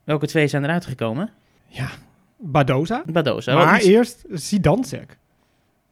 [0.04, 1.30] Welke twee zijn eruit gekomen?
[2.38, 3.02] Badoza.
[3.06, 3.54] Badoza.
[3.54, 5.18] maar eerst Sidansek.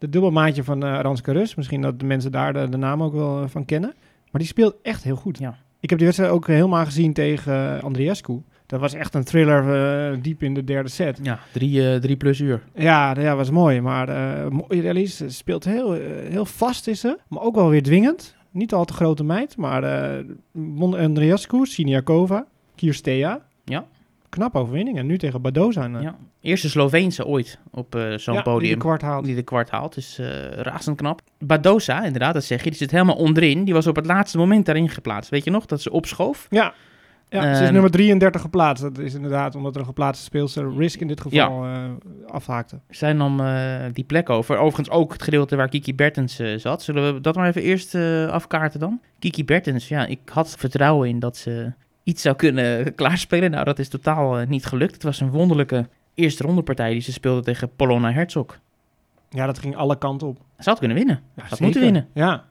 [0.00, 1.54] De dubbelmaatje van eh Aranska Rus.
[1.54, 3.94] Misschien dat de mensen daar de, de naam ook wel eh, van kennen.
[4.30, 5.38] Maar die speelt echt heel goed.
[5.38, 5.56] Ja.
[5.80, 8.42] Ik heb die wedstrijd ook helemaal gezien tegen uh, Andreescu.
[8.70, 9.62] Dat was echt een thriller
[10.12, 11.18] eh, diep in de derde set.
[11.22, 12.62] Ja, drie, eh, drie plus uur.
[12.74, 13.80] Ja, dat ja, was mooi.
[13.80, 17.18] Maar eh mooie speelt heel, eh, heel vast is ze.
[17.28, 18.36] Maar ook wel weer dwingend.
[18.50, 19.56] Niet al te grote meid.
[19.56, 23.46] Maar eh won Andreescu, Siniakova, Kirstea.
[23.64, 23.86] Ja.
[24.30, 24.98] Knap overwinning.
[24.98, 25.82] En nu tegen Badoza.
[25.82, 26.16] En, eh, Ja.
[26.40, 28.72] Eerste Sloveense ooit op eh, zo'n ja, die podium.
[28.72, 29.24] de kwart haalt.
[29.24, 31.20] Die de kwart haalt, dus eh razend knap.
[31.38, 33.64] Badosa, inderdaad, dat zeg je, die zit helemaal onderin.
[33.64, 35.30] Die was op het laatste moment daarin geplaatst.
[35.30, 36.46] Weet je nog, dat ze opschoof?
[36.50, 36.74] Ja,
[37.28, 38.82] ja ze is nummer 33 geplaatst.
[38.82, 41.66] Dat is inderdaad omdat er een geplaatste speelster Risk in dit geval
[42.26, 42.80] afhaakte.
[42.88, 44.56] Zij nam eh, die plek over.
[44.56, 46.82] Overigens ook het gedeelte waar Kiki Bertens zat.
[46.82, 47.94] Zullen we dat maar even eerst
[48.30, 49.00] afkaarten dan?
[49.18, 51.72] Kiki Bertens, ja, ik had vertrouwen in dat ze
[52.02, 53.50] iets zou kunnen klaarspelen.
[53.50, 54.94] Nou, dat is totaal eh, niet gelukt.
[54.94, 58.58] Het was een wonderlijke eerste rondepartij die ze speelde tegen Polona Herzog.
[59.30, 60.38] Ja, dat ging alle kanten op.
[60.58, 61.20] Ze had kunnen winnen.
[61.36, 62.08] Ja, Had moeten winnen.
[62.14, 62.44] Ja.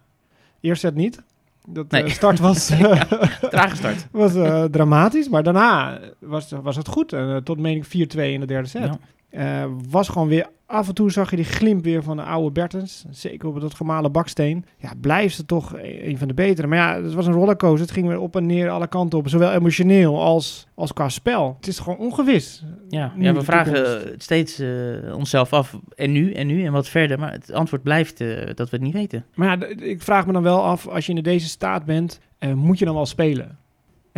[0.62, 1.22] Eerst set niet.
[1.68, 2.04] Dat Nee.
[2.04, 2.66] eh, start was,
[3.50, 4.08] Trage start.
[4.12, 7.14] was eh, dramatisch, maar daarna was, was het goed.
[7.14, 7.90] En, eh, tot mening 4-2
[8.34, 8.84] in de derde set.
[8.84, 8.98] Ja.
[9.30, 12.52] Eh, was gewoon weer, af en toe zag je die glimp weer van de oude
[12.52, 13.06] Bertens.
[13.10, 14.66] Zeker op dat gemalen baksteen.
[14.78, 16.68] Ja, blijft ze toch e- een van de betere.
[16.68, 17.82] Maar ja, het was een rollercoaster.
[17.82, 19.30] Het ging weer op en neer alle kanten op.
[19.30, 21.56] Zowel emotioneel als, als qua spel.
[21.58, 22.64] Het is gewoon ongewis.
[22.90, 24.70] Ja, we vragen steeds eh,
[25.16, 27.20] onszelf af, en nu, en nu, en wat verder.
[27.20, 29.26] Maar het antwoord blijft eh, dat we het niet weten.
[29.36, 32.20] Maar ja, ik vraag me dan wel af, als je in deze staat bent,
[32.56, 33.58] moet je dan wel spelen?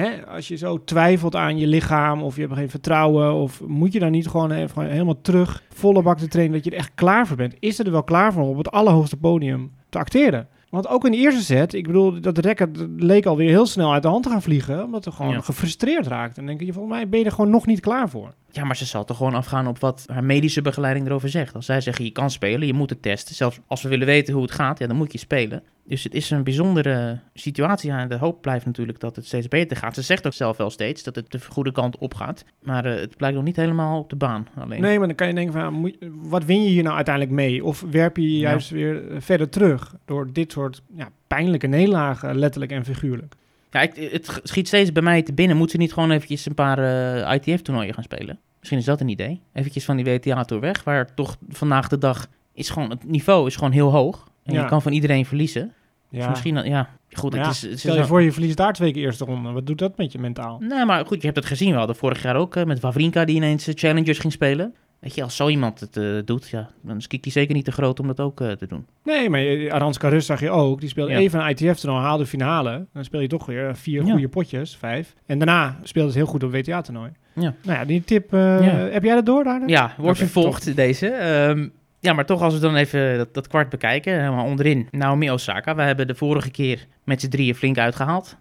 [0.01, 0.25] Hè?
[0.27, 3.99] Als je zo twijfelt aan je lichaam of je hebt geen vertrouwen, of moet je
[3.99, 7.27] dan niet gewoon even helemaal terug, volle bak te trainen, dat je er echt klaar
[7.27, 7.55] voor bent?
[7.59, 10.47] Is er wel klaar voor om op het allerhoogste podium te acteren?
[10.69, 14.01] Want ook in de eerste set, ik bedoel, dat record leek alweer heel snel uit
[14.03, 15.41] de hand te gaan vliegen, omdat er gewoon Ja.
[15.41, 16.37] gefrustreerd raakt.
[16.37, 18.33] En dan denk je, volgens mij ben je er gewoon nog niet klaar voor.
[18.51, 21.55] Ja, maar ze zal toch gewoon afgaan op wat haar medische begeleiding erover zegt.
[21.55, 23.35] Als zij zeggen, je kan spelen, je moet het testen.
[23.35, 25.63] Zelfs als we willen weten hoe het gaat, ja, dan moet je spelen.
[25.85, 27.89] Dus het is een bijzondere situatie.
[27.91, 29.95] Ja, de hoop blijft natuurlijk dat het steeds beter gaat.
[29.95, 32.45] Ze zegt ook zelf wel steeds dat het de goede kant op gaat.
[32.61, 34.81] Maar eh, het blijkt nog niet helemaal op de baan alleen.
[34.81, 37.63] Nee, maar dan kan je denken van, wat win je hier nou uiteindelijk mee?
[37.65, 38.49] Of werp je je Ja.
[38.49, 43.35] juist weer eh, verder terug door dit soort ja, pijnlijke nederlagen, letterlijk en figuurlijk?
[43.71, 45.57] Ja, ik, het schiet steeds bij mij te binnen.
[45.57, 48.39] Moet ze niet gewoon eventjes een paar eh, ITF-toernooien gaan spelen?
[48.59, 49.41] Misschien is dat een idee.
[49.53, 53.55] Eventjes van die WTA-tour weg, waar toch vandaag de dag is gewoon, het niveau is
[53.55, 54.27] gewoon heel hoog.
[54.43, 54.61] En Ja.
[54.61, 55.73] je kan van iedereen verliezen.
[56.09, 56.29] Dus Ja.
[56.29, 57.61] misschien, dat- ja, goed, het ja, is...
[57.61, 59.51] Het is stel je voor, je verliest daar twee keer eerste ronde.
[59.51, 60.57] Wat doet dat met je mentaal?
[60.59, 61.71] Nee, maar goed, je hebt het gezien.
[61.71, 64.75] We hadden vorig jaar ook eh, met Wawrinka die ineens eh, challengers ging spelen.
[65.01, 67.71] Weet je, als zo iemand het eh, doet, ja, dan is Kiki zeker niet te
[67.71, 68.85] groot om dat ook eh, te doen.
[69.03, 70.79] Nee, maar je- Aranska Rus zag je ook.
[70.79, 71.17] Die speelde Ja.
[71.17, 72.85] even een ITF-toernooi, haalde finale.
[72.93, 74.11] Dan speel je toch weer vier Ja.
[74.11, 75.15] goede potjes, vijf.
[75.25, 77.11] En daarna speelde het heel goed op WTA-toernooi.
[77.35, 77.53] Ja.
[77.63, 78.75] Nou ja, die tip, eh, Ja.
[78.75, 79.67] heb jij dat door daar?
[79.69, 81.07] Ja, wordt vervolgd deze.
[81.07, 81.67] Ehm,
[81.99, 84.87] ja, maar toch als we dan even dat, dat kwart bekijken, helemaal onderin.
[84.91, 88.37] Naomi Osaka, we hebben de vorige keer met z'n drieën flink uitgehaald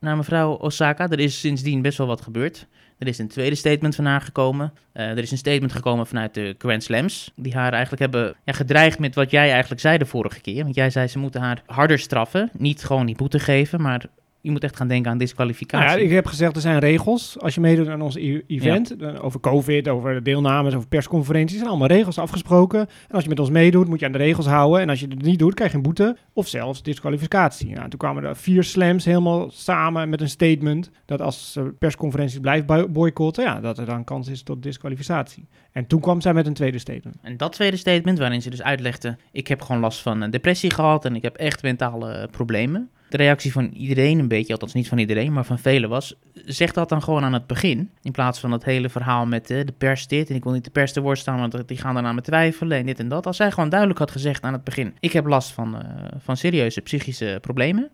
[0.00, 1.08] naar mevrouw Osaka.
[1.08, 2.66] Er is sindsdien best wel wat gebeurd.
[2.98, 4.72] Er is een tweede statement van haar gekomen.
[4.92, 7.32] Eh, er is een statement gekomen vanuit de Grand Slams.
[7.36, 10.62] Die haar eigenlijk hebben ja, gedreigd met wat jij eigenlijk zei de vorige keer.
[10.62, 12.50] Want jij zei ze moeten haar harder straffen.
[12.52, 14.04] Niet gewoon die boete geven, maar
[14.40, 15.98] je moet echt gaan denken aan Nou disqualificatie.
[15.98, 18.98] ja, ik heb gezegd, er zijn regels als je meedoet aan ons e- event.
[18.98, 21.52] Dan Over COVID, over deelnames, over persconferenties.
[21.52, 22.80] Er zijn allemaal regels afgesproken.
[22.80, 24.80] En als je met ons meedoet, moet je aan de regels houden.
[24.80, 27.74] En als je het niet doet, krijg je een boete of zelfs disqualificatie.
[27.74, 30.90] Nou, toen kwamen er vier slams helemaal samen met een statement...
[31.04, 33.44] dat als persconferenties blijft boy- boycotten...
[33.44, 35.48] Ja, dat er dan kans is tot disqualificatie.
[35.72, 37.16] En toen kwam zij met een tweede statement.
[37.22, 40.70] En dat tweede statement, waarin ze dus uitlegde: ik heb gewoon last van een depressie
[40.70, 42.90] gehad en ik heb echt mentale eh, problemen.
[43.08, 46.72] De reactie van iedereen, een beetje, althans niet van iedereen, maar van velen was: zeg
[46.72, 47.90] dat dan gewoon aan het begin.
[48.02, 50.64] In plaats van dat hele verhaal met eh, de pers dit en ik wil niet
[50.64, 53.08] de pers te woord staan, want die gaan dan aan me twijfelen en dit en
[53.08, 53.26] dat.
[53.26, 56.36] Als zij gewoon duidelijk had gezegd aan het begin: ik heb last van, eh, van
[56.36, 57.90] serieuze psychische problemen.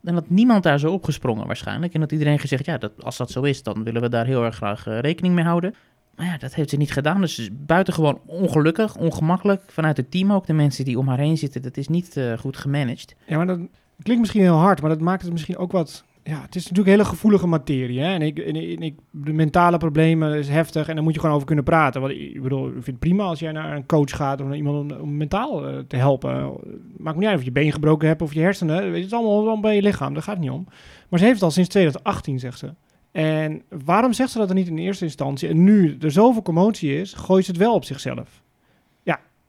[0.00, 1.94] Dan had niemand daar zo opgesprongen waarschijnlijk.
[1.94, 4.44] En had iedereen gezegd, ja, dat, als dat zo is, dan willen we daar heel
[4.44, 5.74] erg graag eh, rekening mee houden.
[6.16, 7.20] Maar ja, dat heeft ze niet gedaan.
[7.20, 9.62] Dus buitengewoon ongelukkig, ongemakkelijk.
[9.66, 12.56] Vanuit het team ook, de mensen die om haar heen zitten, dat is niet goed
[12.56, 13.14] gemanaged.
[13.26, 13.58] Ja, maar dat
[14.02, 16.04] klinkt misschien heel hard, maar dat maakt het misschien ook wat...
[16.26, 18.00] Ja, het is natuurlijk hele gevoelige materie.
[18.00, 18.14] Hè?
[18.14, 21.46] En, ik, en, ik- de mentale problemen is heftig en daar moet je gewoon over
[21.46, 22.00] kunnen praten.
[22.00, 24.56] Want ik bedoel, ik vind het prima als jij naar een coach gaat of naar
[24.56, 26.52] iemand om, mentaal eh, te helpen.
[26.96, 28.84] Maakt niet uit of je been gebroken hebt of je hersenen.
[28.94, 30.64] Het is allemaal, allemaal bij je lichaam, daar gaat het niet om.
[31.08, 32.74] Maar ze heeft het al sinds 2018, zegt ze.
[33.12, 35.48] En waarom zegt ze dat er niet in eerste instantie?
[35.48, 38.42] En nu er zoveel commotie is, gooit ze het wel op zichzelf.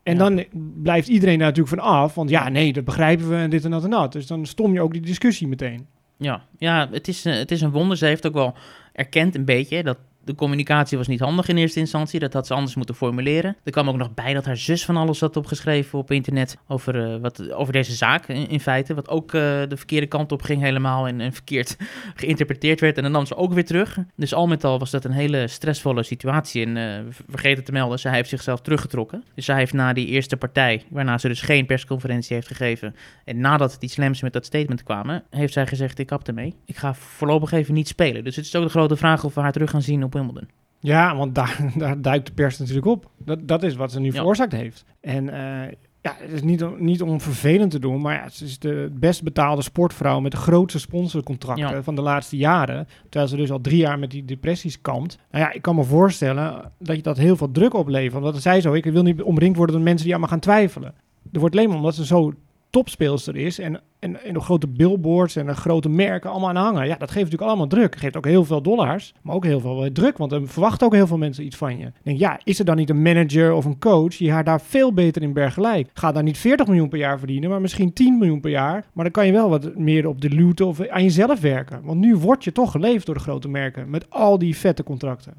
[0.06, 0.18] En Ja.
[0.30, 0.44] dan
[0.84, 2.16] blijft iedereen daar natuurlijk van af.
[2.16, 4.12] Want ja, nee, dat begrijpen we en dit en dat en dat.
[4.12, 5.88] Dus dan stom je ook die discussie meteen.
[6.18, 7.98] Ja, ja het, is, eh, het is een wonder.
[7.98, 8.54] Ze heeft ook wel
[8.94, 12.20] erkend een beetje dat de communicatie was niet handig in eerste instantie.
[12.20, 13.56] Dat had ze anders moeten formuleren.
[13.64, 17.14] Er kwam ook nog bij dat haar zus van alles had opgeschreven op internet over,
[17.14, 18.94] eh, wat, over deze zaak in, feite.
[18.94, 21.78] Wat ook eh, de verkeerde kant op ging helemaal en, en verkeerd
[22.16, 22.98] geïnterpreteerd werd.
[22.98, 23.98] En dan nam ze ook weer terug.
[24.16, 26.66] Dus al met al was dat een hele stressvolle situatie.
[26.66, 29.24] En eh, v- vergeet te melden, zij heeft zichzelf teruggetrokken.
[29.36, 32.96] Dus zij heeft na die eerste partij, waarna ze dus geen persconferentie heeft gegeven...
[33.26, 36.54] en nadat die slams met dat statement kwamen, heeft zij gezegd: Ik kap ermee.
[36.66, 38.24] Ik ga voorlopig even niet spelen.
[38.24, 40.50] Dus het is ook de grote vraag of we haar terug gaan zien op Wimbledon.
[40.80, 43.10] Ja, want daar, daar duikt de pers natuurlijk op.
[43.18, 44.12] Dat, dat is wat ze nu Ja.
[44.12, 44.86] veroorzaakt heeft.
[45.02, 48.46] En eh, ja, het is niet, om- niet om vervelend te doen, maar ja, ze
[48.46, 51.84] is de best betaalde sportvrouw met de grootste sponsorcontracten Ja.
[51.84, 52.88] van de laatste jaren.
[53.10, 55.18] Terwijl ze dus al drie jaar met die depressies kampt.
[55.32, 58.22] Nou ja, ik kan me voorstellen dat je dat heel veel druk oplevert.
[58.22, 60.94] Want dat zei zo, ik wil niet omringd worden door mensen die allemaal gaan twijfelen.
[61.32, 62.34] Er wordt alleen maar omdat ze zo
[62.70, 66.88] topspeelster is en, en, en grote billboards en grote merken allemaal aan hangen.
[66.88, 67.96] Ja, dat geeft natuurlijk allemaal druk.
[67.96, 70.94] Geeft ook heel veel dollars, maar ook heel veel eh, druk, want er verwachten ook
[70.94, 71.92] heel veel mensen iets van je.
[72.04, 74.94] Denk, ja, is er dan niet een manager of een coach die haar daar veel
[74.94, 75.90] beter in bergelijk?
[75.94, 78.86] Ga daar niet 40 miljoen per jaar verdienen, maar misschien 10 miljoen per jaar.
[78.94, 81.82] Maar dan kan je wel wat meer op de lute of aan jezelf werken.
[81.84, 85.34] Want nu word je toch geleefd door de grote merken met al die vette contracten.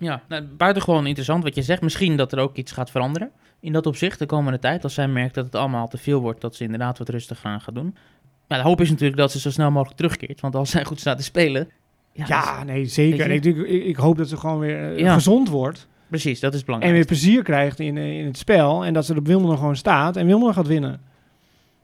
[0.00, 1.82] Ja, nou, buitengewoon interessant wat je zegt.
[1.82, 4.82] Misschien dat er ook iets gaat veranderen in dat opzicht de komende tijd.
[4.84, 7.60] Als zij merkt dat het allemaal te veel wordt, dat ze inderdaad wat rustig gaan
[7.60, 7.96] gaan doen.
[8.48, 10.40] Maar de hoop is natuurlijk dat ze zo snel mogelijk terugkeert.
[10.40, 11.68] Want als zij goed staat te spelen.
[12.12, 13.20] Ja, is- Ja, nee, zeker.
[13.20, 15.14] En ik, ik, ik hoop dat ze gewoon weer eh, Ja.
[15.14, 15.88] gezond wordt.
[16.08, 16.94] precies, dat is En belangrijk.
[16.94, 18.84] weer plezier krijgt in, eh, in het spel.
[18.84, 21.00] En dat ze op Wimbledon gewoon staat en Wimbledon gaat winnen.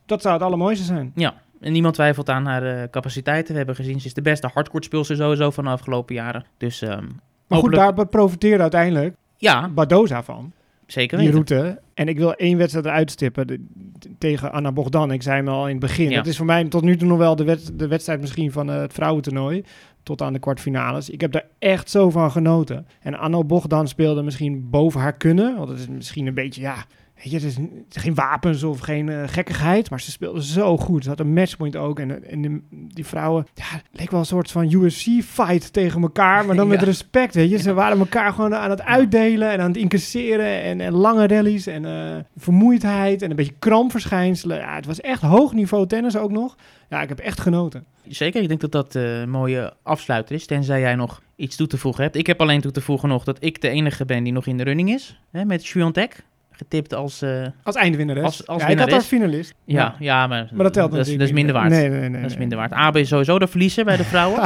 [0.06, 1.12] Dat zou het allermooiste zijn.
[1.14, 3.50] Ja, en niemand twijfelt aan haar eh, capaciteiten.
[3.52, 6.44] We hebben gezien, ze is de beste hardcourt speelster sowieso van de afgelopen jaren.
[6.58, 7.06] Dus ehm,
[7.48, 10.52] Maar goed, hopelijk- daar profiteerde uiteindelijk ja, Badoza van.
[10.86, 11.56] zeker Die weten.
[11.56, 11.80] route.
[11.94, 13.64] En ik wil één wedstrijd uitstippen de-
[13.98, 15.12] t- tegen Anna Bogdan.
[15.12, 16.10] Ik zei hem al in het begin.
[16.10, 16.16] Ja.
[16.18, 18.70] Het is voor mij tot nu toe nog wel de, wed- de wedstrijd misschien van
[18.70, 19.64] eh, het vrouwentoernooi.
[20.02, 21.10] Tot aan de kwartfinales.
[21.10, 22.86] Ik heb daar echt zo van genoten.
[23.00, 25.56] En Anna Bogdan speelde misschien boven haar kunnen.
[25.56, 26.84] Want het is misschien een beetje, ja...
[27.16, 27.56] Weet je, het is,
[28.02, 31.02] geen wapens of geen eh, gekkigheid, maar ze speelde zo goed.
[31.02, 32.00] Ze had een matchpoint ook.
[32.00, 32.60] En, en de-
[32.94, 36.82] die vrouwen, ja, het leek wel een soort van UFC-fight tegen elkaar, maar dan met
[36.92, 37.58] respect, weet je.
[37.58, 41.66] Ze waren elkaar gewoon aan het uitdelen en aan het incasseren en, en lange rallies
[41.66, 44.58] en eh, vermoeidheid en een beetje krampverschijnselen.
[44.58, 46.56] Ja, het was echt hoog niveau tennis ook nog.
[46.88, 47.84] Ja, ik heb echt genoten.
[48.08, 50.46] Zeker, ik denk dat dat eh, een mooie afsluiter is.
[50.46, 52.16] Tenzij jij nog iets toe te voegen hebt.
[52.16, 54.56] Ik heb alleen toe te voegen nog dat ik de enige ben die nog in
[54.56, 55.20] de running is.
[55.30, 56.24] Hè, met Swiatek.
[56.56, 57.22] Getipt als...
[57.22, 58.24] eh, Als eindwinnares.
[58.24, 58.92] Als- als ja, had winnares.
[58.92, 59.54] daar finalist.
[59.64, 61.70] ja, ja, maar, Maar dat telt dat is, natuurlijk dat is minder waard.
[61.70, 62.22] Nee, nee, nee.
[62.22, 62.72] dat is minder waard.
[62.72, 64.40] Abe is sowieso de verliezer bij de vrouwen.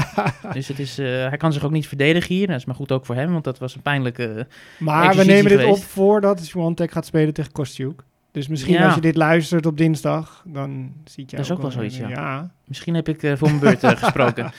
[0.52, 2.46] dus het is, eh, hij kan zich ook niet verdedigen hier.
[2.46, 4.46] Dat is maar goed ook voor hem, want dat was een pijnlijke...
[4.78, 5.78] Maar we nemen dit geweest.
[5.78, 8.02] op voordat Swantek gaat spelen tegen Kostjuk.
[8.32, 8.84] Dus misschien Ja.
[8.84, 12.08] als je dit luistert op dinsdag, dan zie je Dat is ook wel zoiets, ja.
[12.08, 12.50] ja.
[12.64, 14.52] Misschien heb ik eh, voor mijn beurt eh, gesproken.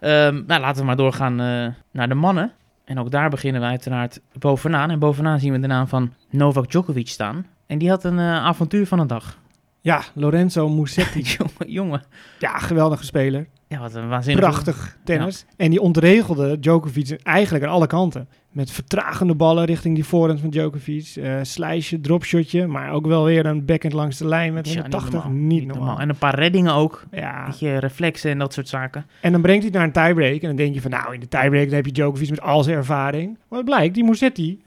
[0.00, 2.52] Ehm, nou, laten we maar doorgaan eh, naar de mannen.
[2.84, 4.90] En ook daar beginnen we uiteraard bovenaan.
[4.90, 7.46] En bovenaan zien we de naam van Novak Djokovic staan.
[7.66, 9.38] En die had een eh, avontuur van een dag.
[9.80, 11.22] Ja, Lorenzo Musetti.
[11.38, 12.02] jongen, jongen.
[12.38, 13.46] ja, geweldige speler.
[13.72, 14.44] Ja, wat een waanzinnig.
[14.44, 15.44] Prachtig tennis.
[15.56, 18.28] En die ontregelde Djokovic eigenlijk aan alle kanten.
[18.50, 21.12] Met vertragende ballen richting die voorhand van Djokovic.
[21.16, 22.66] eh slijsje, dropshotje.
[22.66, 25.12] Maar ook wel weer een backhand langs de lijn met Ja, 180.
[25.12, 25.32] normaal.
[25.32, 26.00] Niet normaal.
[26.00, 27.04] En een paar reddingen ook.
[27.10, 27.44] Ja.
[27.46, 29.06] Weet je, reflexen en dat soort zaken.
[29.20, 30.40] En dan brengt hij het naar een tiebreak.
[30.40, 32.62] En dan denk je van nou, in de tiebreak dan heb je Djokovic met al
[32.62, 33.38] zijn ervaring.
[33.48, 34.60] Maar het blijkt, die Musetti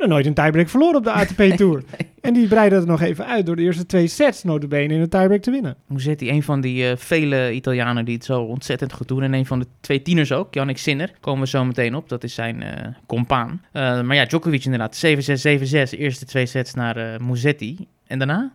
[0.00, 1.82] nog nooit een tiebreak verloren op de ATP Tour.
[2.20, 5.08] En die breidde het nog even uit door de eerste twee sets notabene in een
[5.08, 5.76] tiebreak te winnen.
[5.86, 9.22] Musetti, een van die eh, vele Italianen die het zo ontzettend goed doen.
[9.22, 11.10] En een van de twee tieners ook, Yannick Sinner.
[11.20, 13.62] Komen we zo meteen op, dat is zijn eh compaan.
[13.72, 15.98] Eh, maar ja, Djokovic inderdaad, 7-6, 7-6.
[15.98, 17.86] Eerste twee sets naar Musetti.
[18.06, 18.52] En daarna?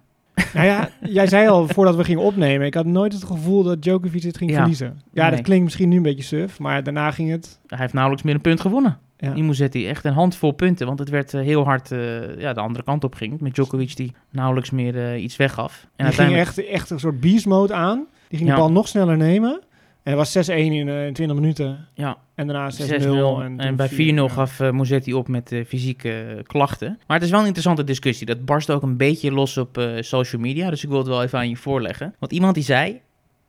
[0.53, 3.81] Nou ja, jij zei al voordat we gingen opnemen, ik had nooit het gevoel dat
[3.81, 4.57] Djokovic dit ging Ja.
[4.57, 5.01] verliezen.
[5.13, 5.31] Ja, Nee.
[5.35, 7.59] dat klinkt misschien nu een beetje suf, maar daarna ging het...
[7.67, 8.97] Hij heeft nauwelijks meer een punt gewonnen.
[9.17, 9.31] Ja.
[9.33, 10.87] Die Musetti, echt een handvol punten.
[10.87, 13.39] Want het werd eh, heel hard eh, ja, de andere kant op ging.
[13.41, 15.87] Met Djokovic die nauwelijks meer eh, iets weggaf.
[15.95, 18.05] En Die ging echt, echt een soort beast mode aan.
[18.27, 18.55] Die ging Ja.
[18.55, 19.61] de bal nog sneller nemen.
[20.03, 21.87] En het was 6-1 in, eh, in 20 minuten.
[21.93, 23.37] Ja, En daarna 6-0.
[23.37, 23.41] 6-0.
[23.57, 23.95] En, bij 4-0 4-0
[24.27, 24.27] ja.
[24.27, 26.99] gaf eh Musetti op met fysieke klachten.
[27.07, 28.25] Maar het is wel een interessante discussie.
[28.25, 30.69] Dat barst ook een beetje los op social media.
[30.69, 32.15] Dus ik wil het wel even aan je voorleggen.
[32.19, 33.01] Want iemand die zei...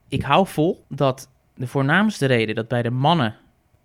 [0.08, 3.34] Ik hou vol dat de voornaamste reden dat bij de mannen...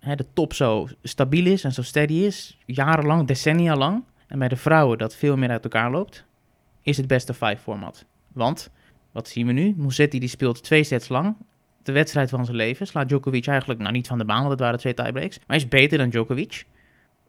[0.02, 2.58] Hè, de top zo stabiel is en zo steady is...
[2.66, 4.04] jarenlang, decennia lang...
[4.26, 6.24] en bij de vrouwen dat veel meer uit elkaar loopt...
[6.82, 8.04] is het beste five format.
[8.32, 8.70] Want,
[9.12, 9.74] wat zien we nu?
[9.76, 11.36] Musetti die speelt twee sets lang
[11.82, 12.86] de wedstrijd van zijn leven.
[12.86, 15.36] Slaat Djokovic eigenlijk, nou niet van de baan, want het waren twee tiebreaks.
[15.38, 16.66] Maar hij is beter dan Djokovic.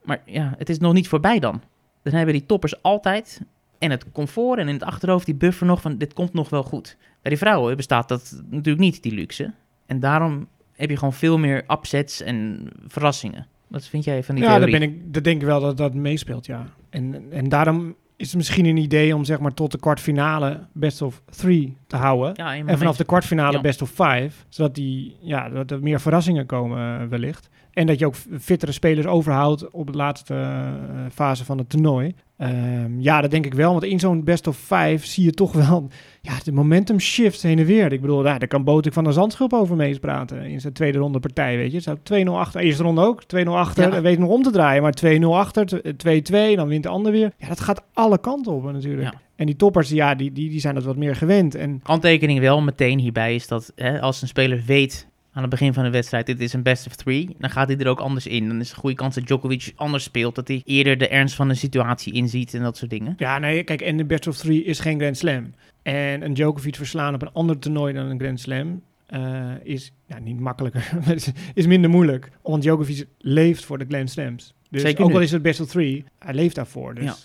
[0.03, 1.61] Maar ja, het is nog niet voorbij dan.
[2.01, 3.41] Dan hebben die toppers altijd
[3.77, 6.63] en het comfort en in het achterhoofd die buffer nog van dit komt nog wel
[6.63, 6.97] goed.
[7.21, 9.53] Bij die vrouwen bestaat dat natuurlijk niet, die luxe.
[9.85, 13.47] En daarom heb je gewoon veel meer upsets en verrassingen.
[13.67, 14.79] Wat vind jij van die Ja, dat, theorie?
[14.87, 16.65] ben ik, dat denk ik wel dat dat meespeelt, ja.
[16.89, 21.01] En, en daarom is het misschien een idee om zeg maar tot de kwartfinale best
[21.01, 22.31] of three te houden.
[22.35, 23.61] Ja, En vanaf de kwartfinale Ja.
[23.61, 24.29] best of five.
[24.49, 27.49] Zodat die, ja, dat er meer verrassingen komen eh, wellicht.
[27.71, 32.15] En dat je ook fittere spelers overhoudt op de laatste eh, fase van het toernooi.
[32.43, 33.71] Ehm, ja, dat denk ik wel.
[33.71, 35.87] Want in zo'n best of five zie je toch wel
[36.21, 37.91] ja, de momentum shift heen en weer.
[37.93, 41.19] Ik bedoel, ja, daar kan Botik van de Zandschulp over meespraten in zijn tweede ronde
[41.19, 41.79] partij, weet je.
[41.79, 43.95] Zou 2-0 achter, eerste ronde ook, 2-0 achter, Ja.
[43.95, 44.81] en weet nog om te draaien.
[44.81, 47.31] Maar 2-0 achter, t- 2-2, dan wint de ander weer.
[47.37, 49.11] Ja, dat gaat alle kanten op natuurlijk.
[49.13, 49.21] Ja.
[49.35, 51.55] En die toppers, ja, die, die, die zijn dat wat meer gewend.
[51.55, 55.73] En Kanttekening wel meteen hierbij is dat hè, als een speler weet aan het begin
[55.73, 58.27] van de wedstrijd, dit is een best of three, dan gaat hij er ook anders
[58.27, 58.47] in.
[58.47, 61.35] Dan is er een goede kans dat Djokovic anders speelt, dat hij eerder de ernst
[61.35, 63.13] van de situatie inziet en dat soort dingen.
[63.17, 65.53] Ja, nee, kijk, en de best of three is geen Grand Slam.
[65.81, 70.19] En een Djokovic verslaan op een ander toernooi dan een Grand Slam eh, is ja,
[70.19, 70.89] niet makkelijker,
[71.53, 72.31] is, minder moeilijk.
[72.41, 74.53] Want Djokovic leeft voor de Grand Slams.
[74.69, 76.95] Dus Zeker ook al is het best of three, hij leeft daarvoor.
[76.95, 77.15] Dus Ja.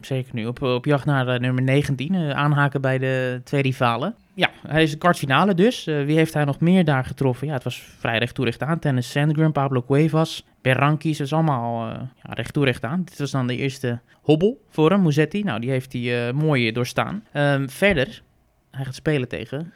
[0.00, 4.14] Zeker nu, op, op jacht naar eh, nummer 19, eh, aanhaken bij de twee rivalen.
[4.34, 5.86] Ja, hij is de kwartfinale dus.
[5.86, 7.46] Eh, wie heeft hij nog meer daar getroffen?
[7.46, 8.78] Ja, het was vrij recht toe recht aan.
[8.78, 13.02] Tennis Sandgren, Pablo Cuevas, Berrankis, dat is allemaal ja, recht toe recht aan.
[13.04, 15.42] Dit was dan de eerste hobbel voor hem, Musetti.
[15.42, 17.24] Nou, die heeft hij mooi doorstaan.
[17.32, 18.22] Ehm, verder,
[18.70, 19.72] hij gaat spelen tegen,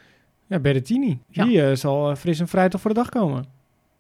[0.46, 1.44] ja, Berrettini, Ja.
[1.44, 3.44] die zal fris en vrij toch voor de dag komen.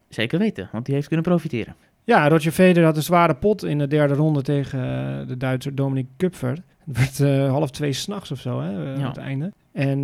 [0.08, 1.74] zeker weten, want die heeft kunnen profiteren.
[2.04, 5.74] Ja, Roger Federer had een zware pot in de derde ronde tegen eh, de Duitser
[5.74, 6.58] Dominic Kupfer.
[6.84, 9.02] Het werd eh, half twee s'nachts of zo, hè, eh, Ja.
[9.02, 9.52] aan het einde.
[9.72, 10.00] En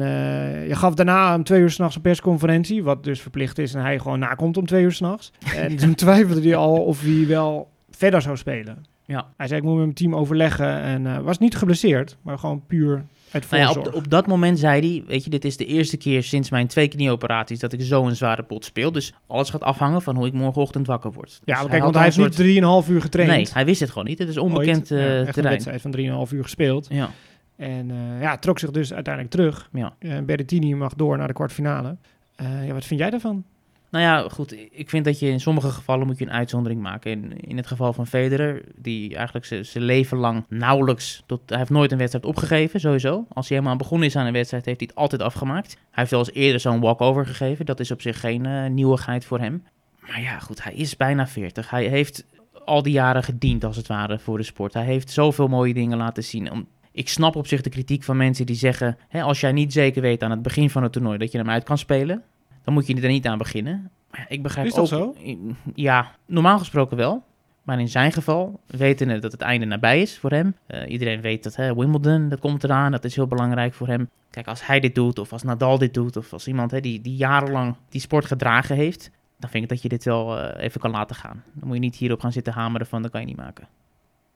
[0.68, 3.98] je gaf daarna om twee uur s'nachts een persconferentie, wat dus verplicht is en hij
[3.98, 5.32] gewoon nakomt om twee uur s'nachts.
[5.56, 8.84] En toen twijfelde hij al of hij wel verder zou spelen.
[9.04, 9.26] Ja.
[9.36, 13.04] Hij zei, ik moet met mijn team overleggen en was niet geblesseerd, maar gewoon puur
[13.50, 16.22] Nou ja, op, op dat moment zei hij, weet je, dit is de eerste keer
[16.22, 18.92] sinds mijn twee knieoperaties dat ik zo'n zware pot speel.
[18.92, 21.26] Dus alles gaat afhangen van hoe ik morgenochtend wakker word.
[21.28, 23.30] Dus ja, hij kijk, had want hij heeft een soort- niet drieënwedstrijd uur getraind.
[23.32, 24.18] Nee, hij wist het gewoon niet.
[24.18, 25.00] Het is onbekend Ooit.
[25.00, 25.52] eh, Ja, echt een terrein.
[25.52, 26.86] wedstrijd van 3,5 uur gespeeld.
[26.90, 27.10] Ja,
[27.56, 29.68] En eh, ja, trok zich dus uiteindelijk terug.
[29.72, 29.94] ja.
[30.00, 31.96] Uh, Berrettini mag door naar de kwartfinale.
[32.66, 33.44] Ja, wat vind jij daarvan?
[33.90, 34.56] Nou ja, goed.
[34.70, 37.10] Ik vind dat je in sommige gevallen moet je een uitzondering maken.
[37.10, 41.22] In, in het geval van Federer, die eigenlijk zijn- leven lang nauwelijks...
[41.26, 43.26] Tot, hij heeft nooit een wedstrijd opgegeven, sowieso.
[43.28, 45.72] Als hij helemaal begonnen is aan een wedstrijd, heeft hij het altijd afgemaakt.
[45.72, 47.66] Hij heeft wel eens eerder zo'n walkover gegeven.
[47.66, 49.64] Dat is op zich geen eh, nieuwigheid voor hem.
[50.00, 51.70] Maar ja, goed, hij is bijna 40.
[51.70, 52.24] Hij heeft
[52.64, 54.74] al die jaren gediend, als het ware, voor de sport.
[54.74, 56.66] Hij heeft zoveel mooie dingen laten zien.
[56.92, 58.98] Ik snap op zich de kritiek van mensen die zeggen...
[59.12, 61.64] Als jij niet zeker weet aan het begin van het toernooi dat je hem uit
[61.64, 62.22] kan spelen...
[62.68, 63.90] dan moet je er niet aan beginnen.
[64.10, 65.16] Maar ja, ik begrijp Is dat ook...
[65.16, 65.34] zo?
[65.74, 67.22] Ja, normaal gesproken wel.
[67.62, 70.54] Maar in zijn geval weten we dat het einde nabij is voor hem.
[70.66, 72.92] Eh, iedereen weet dat hè, Wimbledon, dat komt eraan.
[72.92, 74.10] Dat is heel belangrijk voor hem.
[74.30, 76.16] Kijk, als hij dit doet, of als Nadal dit doet...
[76.16, 79.10] of als iemand hè, die, die jarenlang die sport gedragen heeft...
[79.38, 81.42] dan vind ik dat je dit wel eh, even kan laten gaan.
[81.52, 83.02] Dan moet je niet hierop gaan zitten hameren van...
[83.02, 83.68] dat kan je niet maken.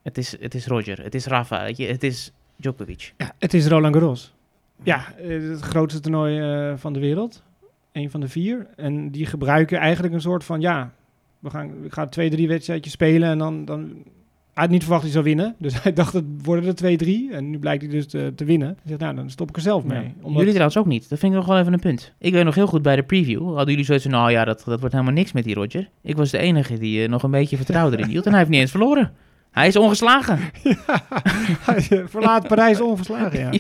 [0.03, 3.15] Het is, het is Roger, het is Rafa, weet je, het is Djokovic.
[3.17, 4.35] Ja, het is Roland Garros.
[4.83, 7.43] Ja, eh, het grootste toernooi eh, van de wereld.
[7.93, 8.67] Een van de vier.
[8.77, 10.93] En die gebruiken eigenlijk een soort van, ja,
[11.39, 13.93] we gaan, ik ga twee, drie wedstrijdjes spelen en dan, dan...
[14.53, 15.55] Hij had niet verwacht dat hij zou winnen.
[15.59, 17.33] Dus hij dacht, het worden er twee, drie.
[17.33, 18.69] En nu blijkt hij dus te, te winnen.
[18.69, 20.03] Hij zegt, nou, dan stop ik er zelf mee.
[20.03, 20.11] Ja.
[20.17, 21.09] Omdat- Jullie trouwens ook niet.
[21.09, 22.13] Dat vind ik nog wel even een punt.
[22.19, 23.47] Ik weet nog heel goed bij de preview.
[23.47, 25.89] Hadden jullie zoiets van, nou ja, dat, dat wordt helemaal niks met die Roger.
[26.03, 28.25] Ik was de enige die eh, nog een beetje vertrouwen erin hield.
[28.25, 29.13] En hij heeft niet eens verloren.
[29.53, 30.39] Hij is ongeslagen.
[31.67, 33.51] Hij verlaat Parijs onverslagen, ja.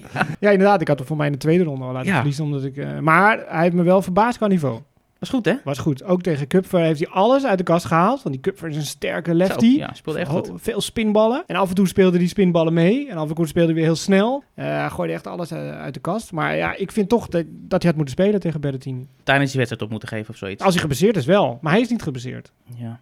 [0.40, 0.50] ja.
[0.50, 0.80] inderdaad.
[0.80, 2.14] Ik had hem voor mij in de tweede ronde al laten Ja.
[2.14, 2.44] verliezen.
[2.44, 4.80] Omdat ik, eh, maar hij heeft me wel verbaasd qua niveau.
[5.18, 5.54] Was goed, hè?
[5.64, 6.02] Was goed.
[6.04, 8.22] Ook tegen Kupfer heeft hij alles uit de kast gehaald.
[8.22, 9.72] Want die Kupfer is een sterke lefty.
[9.72, 10.50] Zo, ja, speelde echt goed.
[10.56, 11.44] Veel spinballen.
[11.46, 13.08] En af en toe speelde hij spinballen mee.
[13.10, 14.44] En af en toe speelde hij weer heel snel.
[14.54, 16.32] Eh, hij gooide echt alles uit, uit de kast.
[16.32, 19.06] Maar ja, ik vind toch dat, dat hij had moeten spelen tegen Berrettini.
[19.22, 20.62] Tijdens die wedstrijd op moeten geven of zoiets.
[20.62, 21.58] Als hij gebaseerd is wel.
[21.60, 22.52] Maar hij is niet gebaseerd.
[22.76, 23.00] Ja.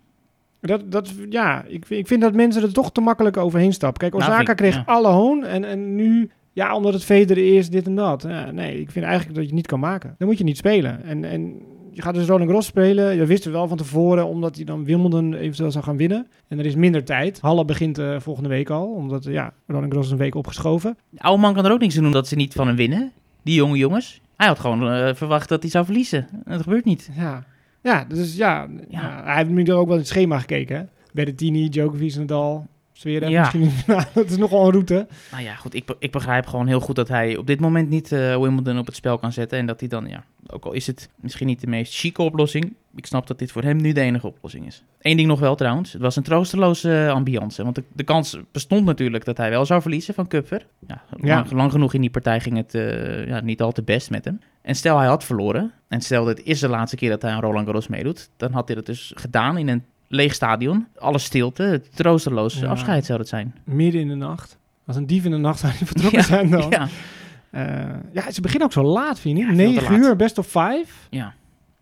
[0.61, 4.01] Dat, dat, ja, ik, vind- ik vind dat mensen er toch te makkelijk overheen stappen.
[4.01, 4.83] Kijk, Nou, Osaka ik- kreeg ja.
[4.87, 5.45] alle hoon.
[5.45, 8.23] En, en nu, ja, omdat het Federer is, dit en dat.
[8.29, 10.15] Ja, nee, ik vind eigenlijk dat je het niet kan maken.
[10.19, 11.05] Dan moet je niet spelen.
[11.05, 11.55] En, en
[11.93, 13.17] je gaat dus Roland Garros spelen.
[13.17, 16.27] Je wist het wel van tevoren, omdat hij dan Wimbledon eventueel zou gaan winnen.
[16.49, 17.41] En er is minder tijd.
[17.41, 20.97] Halle begint eh, volgende week al, omdat ja, Roland Garros is een week opgeschoven.
[21.11, 23.13] De oude man kan er ook niks aan doen dat ze niet van hem winnen.
[23.43, 24.21] Die jonge jongens.
[24.37, 26.29] Hij had gewoon eh, verwacht dat hij zou verliezen.
[26.45, 27.11] En dat gebeurt niet.
[27.17, 27.45] Ja,
[27.83, 28.69] ja dus ja,
[29.25, 30.77] hij heeft nu er ook wel in het schema gekeken.
[30.77, 30.83] Hè?
[31.13, 33.41] Berrettini, Djokovic, Nadal, Zverev Ja.
[33.41, 33.71] misschien.
[33.95, 35.07] Nou, dat is nogal een route.
[35.31, 35.75] Nou ja, goed.
[35.75, 38.79] Ik, be- ik begrijp gewoon heel goed dat hij op dit moment niet eh, Wimbledon
[38.79, 39.59] op het spel kan zetten.
[39.59, 42.73] En dat hij dan, ja, ook al is het misschien niet de meest chique oplossing.
[42.95, 44.83] Ik snap dat dit voor hem nu de enige oplossing is.
[45.01, 45.93] Eén ding nog wel trouwens.
[45.93, 47.63] Het was een troosteloze eh, ambiance.
[47.63, 50.67] Want de, de kans bestond natuurlijk dat hij wel zou verliezen van Kupfer.
[50.89, 51.35] Ja, Ja.
[51.35, 54.25] Lang, lang genoeg in die partij ging het eh, ja, niet al te best met
[54.25, 54.41] hem.
[54.63, 55.73] En stel hij had verloren.
[55.89, 58.31] En stel dit is de laatste keer dat hij aan Roland Garros meedoet.
[58.37, 60.87] Dan had hij dat dus gedaan in een leeg stadion.
[60.99, 61.83] Alle stilte.
[61.95, 62.67] Troosteloos Ja.
[62.69, 63.55] afscheid zou het zijn.
[63.65, 64.59] midden in de nacht.
[64.87, 66.71] Als een dief in de nacht zou hij vertrokken Ja, zijn dan.
[66.79, 66.89] Ja,
[67.51, 69.57] Eh, ja, ze beginnen ook zo laat, vind je niet?
[69.57, 70.05] veel te 9 laat.
[70.09, 71.07] uur, best of 5.
[71.11, 71.35] ja.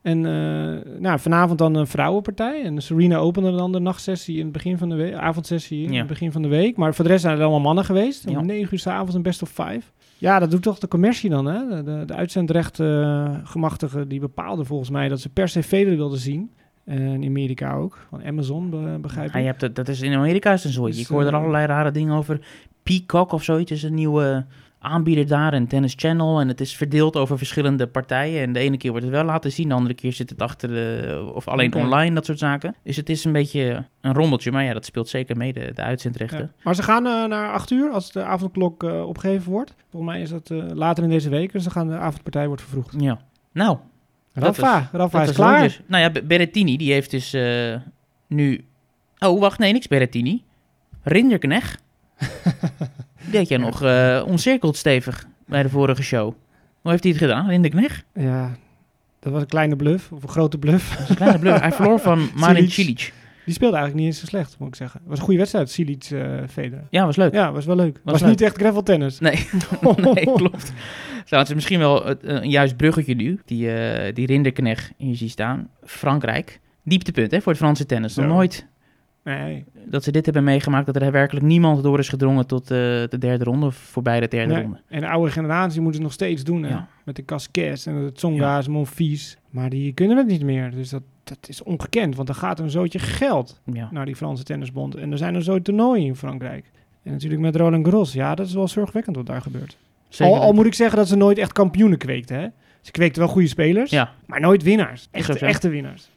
[0.02, 2.62] En eh, nou, vanavond dan een vrouwenpartij.
[2.62, 5.14] En Serena opende dan de nachtsessie in het begin van de week.
[5.14, 5.98] Avondsessie in Ja.
[5.98, 6.76] het begin van de week.
[6.76, 8.28] Maar voor de rest zijn er allemaal mannen geweest.
[8.28, 8.38] Ja.
[8.38, 9.92] Om 9 uur s'avonds een best of 5.
[10.18, 11.66] Ja, dat doet toch de commercie dan, hè?
[11.68, 16.50] De, de, de uitzendrechtgemachtigen die bepaalden volgens mij dat ze per se Federer wilden zien.
[16.84, 17.98] En in Amerika ook.
[18.10, 19.50] Van Amazon, be- begrijp Ja, je ik.
[19.50, 20.92] hebt het, dat is in Amerika is een zooi.
[20.92, 22.40] Dus, ik hoor er eh, allerlei rare dingen over.
[22.82, 24.46] Peacock of zoiets is een nieuwe
[24.78, 25.52] aanbieder daar.
[25.52, 26.40] En Tennis Channel.
[26.40, 28.42] En het is verdeeld over verschillende partijen.
[28.42, 29.68] En de ene keer wordt het wel laten zien.
[29.68, 31.30] De andere keer zit het achter de...
[31.34, 32.74] Of alleen online, dat soort zaken.
[32.82, 34.52] Dus het is een beetje een rommeltje.
[34.52, 36.38] Maar ja, dat speelt zeker mee, de, de uitzendrechten.
[36.38, 36.50] Ja.
[36.62, 39.74] Maar ze gaan eh, naar 8 uur als de avondklok eh, opgegeven wordt.
[39.90, 41.52] Volgens mij is dat eh, later in deze week.
[41.52, 42.94] Dus dan gaan de avondpartij wordt vervroegd.
[42.98, 43.20] Ja.
[43.52, 43.78] Nou,
[44.32, 45.80] Rafa, Rafa is is klaar.
[45.86, 47.36] Nou ja, Be- Berrettini, die heeft dus
[48.26, 48.64] nu...
[49.18, 50.44] Oh, wacht, nee, niks Berrettini.
[51.02, 51.82] Rinderknecht.
[53.30, 56.34] die had jij nog eh omcirkeld stevig bij de vorige show.
[56.80, 58.04] Hoe heeft hij het gedaan, Rinderknecht?
[58.14, 58.56] Ja,
[59.20, 60.90] dat was een kleine bluff, of een grote bluff.
[60.90, 61.60] Dat is een kleine blur.
[61.60, 62.98] Hij verloor van Marin Cilic.
[62.98, 63.12] Cilic.
[63.44, 65.00] Die speelde eigenlijk niet eens zo slecht, moet ik zeggen.
[65.00, 66.84] Het was een goede wedstrijd, Silic uh, Federer.
[66.90, 67.32] Ja, was leuk.
[67.32, 68.00] Ja, was wel leuk.
[68.04, 68.30] Was, leuk.
[68.30, 69.18] niet echt gravel tennis.
[69.18, 69.34] Nee,
[70.14, 70.72] nee, klopt.
[71.28, 75.16] Nou, het is misschien wel eh, een juist bruggetje nu, die, eh die Rinderknecht hier
[75.16, 75.68] ziet staan.
[75.84, 76.60] Frankrijk.
[76.82, 78.14] Dieptepunt hè, voor het Franse tennis.
[78.14, 78.32] Nog Zo.
[78.32, 78.66] nooit
[79.36, 79.64] Nee.
[79.86, 82.68] dat ze dit hebben meegemaakt, dat er werkelijk niemand door is gedrongen tot eh,
[83.08, 84.62] de derde ronde, voorbij de derde nee.
[84.62, 84.80] ronde.
[84.88, 86.68] En de oude generatie moet het nog steeds doen, hè.
[86.68, 86.88] Ja.
[87.04, 89.36] Met de Casquez en de Tsonga's, Monfils.
[89.50, 90.70] Maar die kunnen het niet meer.
[90.70, 93.88] Dus dat, dat is ongekend, want er gaat een zootje geld Ja.
[93.92, 94.94] naar die Franse tennisbond.
[94.94, 96.70] En er zijn een zo'n toernooien in Frankrijk.
[97.02, 98.12] En natuurlijk met Roland Garros.
[98.12, 99.76] Ja, dat is wel zorgwekkend wat daar gebeurt.
[100.08, 102.46] Zeker Al, al moet ik zeggen dat ze nooit echt kampioenen kweekten, hè.
[102.80, 105.06] Ze kweekten wel goede spelers, Ja, maar nooit winnaars.
[105.08, 105.44] ook Echte, zo.
[105.44, 106.08] echte winnaars.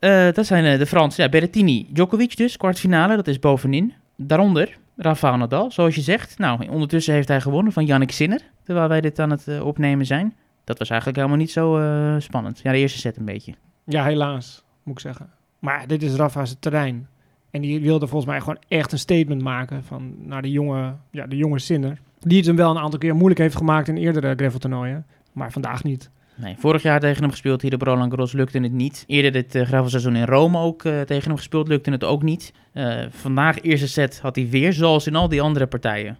[0.00, 1.24] Eh, dat zijn eh, de Fransen.
[1.24, 3.92] Ja, Berrettini, Djokovic dus, kwartfinale, dat is bovenin.
[4.16, 6.38] Daaronder Rafael Nadal, zoals je zegt.
[6.38, 10.06] Nou, ondertussen heeft hij gewonnen van Yannick Sinner, terwijl wij dit aan het eh, opnemen
[10.06, 10.34] zijn.
[10.64, 11.80] Dat was eigenlijk helemaal niet zo
[12.18, 12.60] spannend.
[12.62, 13.54] Ja, de eerste set een beetje.
[13.84, 15.30] Ja, helaas, moet ik zeggen.
[15.58, 17.08] Maar dit is Rafa's terrein.
[17.50, 21.26] En die wilde volgens mij gewoon echt een statement maken van, naar de jonge, ja,
[21.26, 21.98] de jonge Sinner.
[22.18, 25.06] Die het hem wel een aantal keer moeilijk heeft gemaakt in eerdere graveltoernooien.
[25.32, 26.10] Maar vandaag niet.
[26.40, 29.04] Nee, vorig jaar tegen hem gespeeld hier op Roland Garros lukte het niet.
[29.06, 32.52] Eerder dit uh, gravelseizoen in Rome ook uh, tegen hem gespeeld, lukte het ook niet.
[32.74, 36.18] Uh, vandaag, eerste set, had hij weer, zoals in al die andere partijen,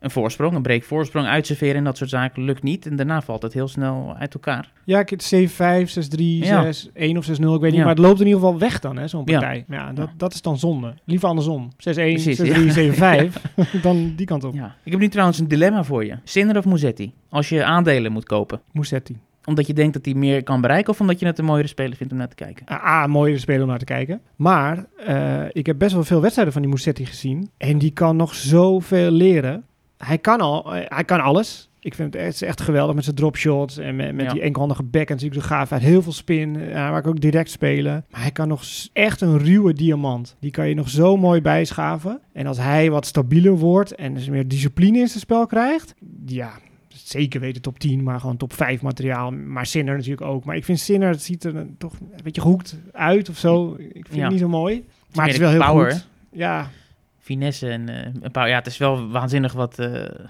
[0.00, 0.54] een voorsprong.
[0.54, 2.86] Een break voorsprong, uitserveren en dat soort zaken lukt niet.
[2.86, 4.72] En daarna valt het heel snel uit elkaar.
[4.84, 6.62] Ja, ik het 7-5, 6-3, Ja.
[6.62, 7.80] 6, 1 of 6-0, ik weet niet.
[7.80, 9.64] Maar het loopt in ieder geval weg dan, hè, zo'n partij.
[9.68, 10.12] Ja, dat, Ja.
[10.16, 10.94] dat is dan zonde.
[11.04, 11.70] Liever andersom.
[11.76, 13.26] 6-1, 6-3, Precies, ja.
[13.26, 13.40] 7-5.
[13.82, 14.54] dan die kant op.
[14.84, 16.16] Ik heb nu trouwens een dilemma voor je.
[16.24, 17.12] Sinner of Musetti?
[17.28, 18.60] Als je aandelen moet kopen.
[18.72, 19.18] Musetti.
[19.44, 21.96] Omdat je denkt dat hij meer kan bereiken of omdat je het een mooiere speler
[21.96, 22.66] vindt om naar te kijken?
[22.70, 24.20] A, een mooie speler om naar te kijken.
[24.36, 27.50] Maar eh, ik heb best wel veel wedstrijden van die Musetti gezien.
[27.56, 29.64] En die kan nog zoveel leren.
[29.96, 31.70] Hij kan, al, eh, hij kan alles.
[31.80, 34.32] Ik vind het echt, echt geweldig met zijn dropshots en met, met Ja.
[34.32, 35.20] die enkelhandige backhand.
[35.20, 35.82] Natuurlijk zo gaaf uit.
[35.82, 36.54] Heel veel spin.
[36.54, 38.04] Uh, hij maakt ook direct spelen.
[38.10, 38.62] Maar hij kan nog
[38.92, 40.36] echt een ruwe diamant.
[40.40, 42.20] Die kan je nog zo mooi bijschaven.
[42.32, 45.94] En als hij wat stabieler wordt en dus meer discipline in zijn spel krijgt,
[46.26, 46.50] ja,
[47.12, 49.30] zeker weten top 10, maar gewoon top 5 materiaal.
[49.30, 50.44] Maar Sinner natuurlijk ook.
[50.44, 53.74] Maar ik vind Sinner, het ziet er een- toch een beetje gehoekt uit of zo.
[53.78, 54.22] Ik vind Ja.
[54.22, 54.84] het niet zo mooi.
[55.14, 56.06] Maar het is meer wel heel power, goed.
[56.32, 56.70] Ja,
[57.18, 58.48] Finesse en, eh, en power.
[58.48, 60.20] Ja, het is wel waanzinnig wat wat-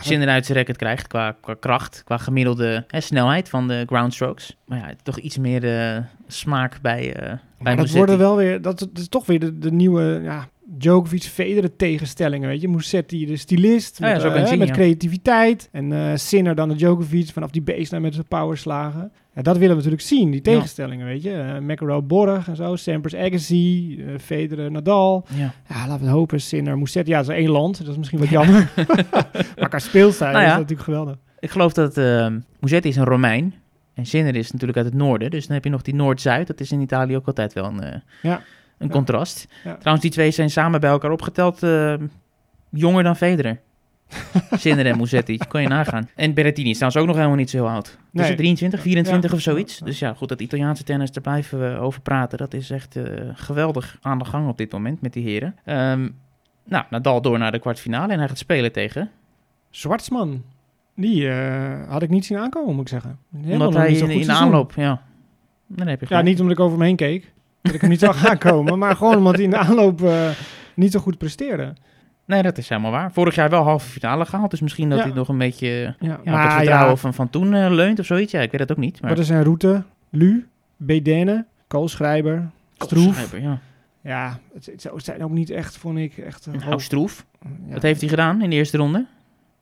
[0.00, 4.56] Sinner uit zijn record krijgt qua, qua kracht, qua gemiddelde hè, snelheid van de groundstrokes.
[4.66, 8.78] Maar ja, toch iets meer eh, smaak bij, bij Maar dat worden wel weer, dat,
[8.78, 12.68] dat is toch weer de, de nieuwe ja, Djokovic Federer tegenstellingen, weet je.
[12.68, 14.74] Musetti de stylist, Ja, ja, met, zo eh, ben ik zien, met ja.
[14.74, 15.68] creativiteit.
[15.72, 19.12] En eh Sinner dan de Djokovic vanaf die baseline met zijn powerslagen.
[19.34, 21.30] Ja, dat willen we natuurlijk zien, die tegenstellingen, weet je.
[21.30, 25.26] Uh, McEnroe, Borg en zo, Sampras, Agassi, eh, Federer, Nadal.
[25.34, 25.52] Ja.
[25.68, 27.10] Ja, laten we het hopen, Sinner, Musetti.
[27.10, 28.72] Ja, dat is één land, dat is misschien wat jammer.
[29.58, 30.56] maar qua speelstijl Nou is ja.
[30.56, 31.16] dat natuurlijk geweldig.
[31.38, 32.28] Ik geloof dat eh
[32.60, 33.54] Musetti is een Romein
[33.94, 35.30] en Sinner is natuurlijk uit het noorden.
[35.30, 36.46] Dus dan heb je nog die Noord-Zuid.
[36.46, 38.42] Dat is in Italië ook altijd wel een, eh, Ja.
[38.78, 38.92] Een Ja.
[38.92, 39.46] contrast.
[39.64, 39.74] Ja.
[39.74, 41.94] Trouwens, die twee zijn samen bij elkaar opgeteld eh,
[42.70, 43.60] jonger dan Federer.
[44.50, 46.08] Sinner en Musetti, kon je nagaan.
[46.14, 47.98] En Berrettini is trouwens ook nog helemaal niet zo heel oud.
[48.12, 48.36] Dus Nee.
[48.36, 49.36] 23, 24 Ja.
[49.36, 49.78] of zoiets.
[49.78, 52.38] Dus ja, goed, dat Italiaanse tennis, daar blijven we over praten.
[52.38, 53.04] Dat is echt eh,
[53.34, 55.56] geweldig aan de gang op dit moment met die heren.
[55.64, 56.08] Ehm,
[56.64, 59.10] nou, Nadal door naar de kwartfinale en hij gaat spelen tegen.
[59.70, 60.42] Schwartzman,
[60.94, 63.18] die eh, had ik niet zien aankomen, moet ik zeggen.
[63.36, 65.02] Helemaal omdat hij in, aanloop, ja.
[65.66, 67.32] Dan heb je Ja, niet omdat ik over me heen keek.
[67.62, 68.78] Dat ik hem niet zag aankomen.
[68.78, 70.28] Maar gewoon omdat hij in de aanloop eh,
[70.74, 71.72] niet zo goed presteerde.
[72.24, 73.12] Nee, dat is helemaal waar.
[73.12, 74.50] Vorig jaar wel halve finale gehaald.
[74.50, 75.04] Dus misschien dat Ja.
[75.04, 77.70] hij nog een beetje Ja, ja, op het maar vertrouwen ja, van, van toen eh,
[77.70, 78.32] leunt of zoiets.
[78.32, 79.00] Ja, ik weet het ook niet.
[79.00, 79.82] Maar wat is zijn route?
[80.10, 80.46] Lu,
[80.76, 83.36] Bedene, Koolschrijber, Stroef.
[83.40, 83.58] Ja.
[84.00, 86.48] Ja, het, het zijn ook niet echt, vond ik, echt...
[86.66, 87.24] Nou, Stroef.
[87.68, 89.06] Wat heeft hij gedaan in de eerste ronde?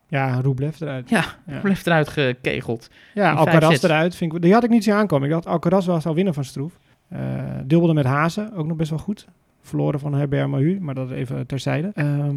[0.08, 1.10] Ja, Rublev eruit.
[1.10, 1.24] Ja.
[1.62, 2.90] Blijft eruit gekegeld.
[3.14, 4.16] Ja, Alcaraz eruit.
[4.16, 5.26] Vind ik, die had ik niet zien aankomen.
[5.28, 6.72] Ik dacht Alcaraz wel zou winnen van Stroef.
[7.08, 9.26] Eh dubbelde met Hazen, ook nog best wel goed.
[9.60, 11.90] Verloren van Herbert Mahu, maar dat even terzijde.
[11.94, 12.36] Ehm,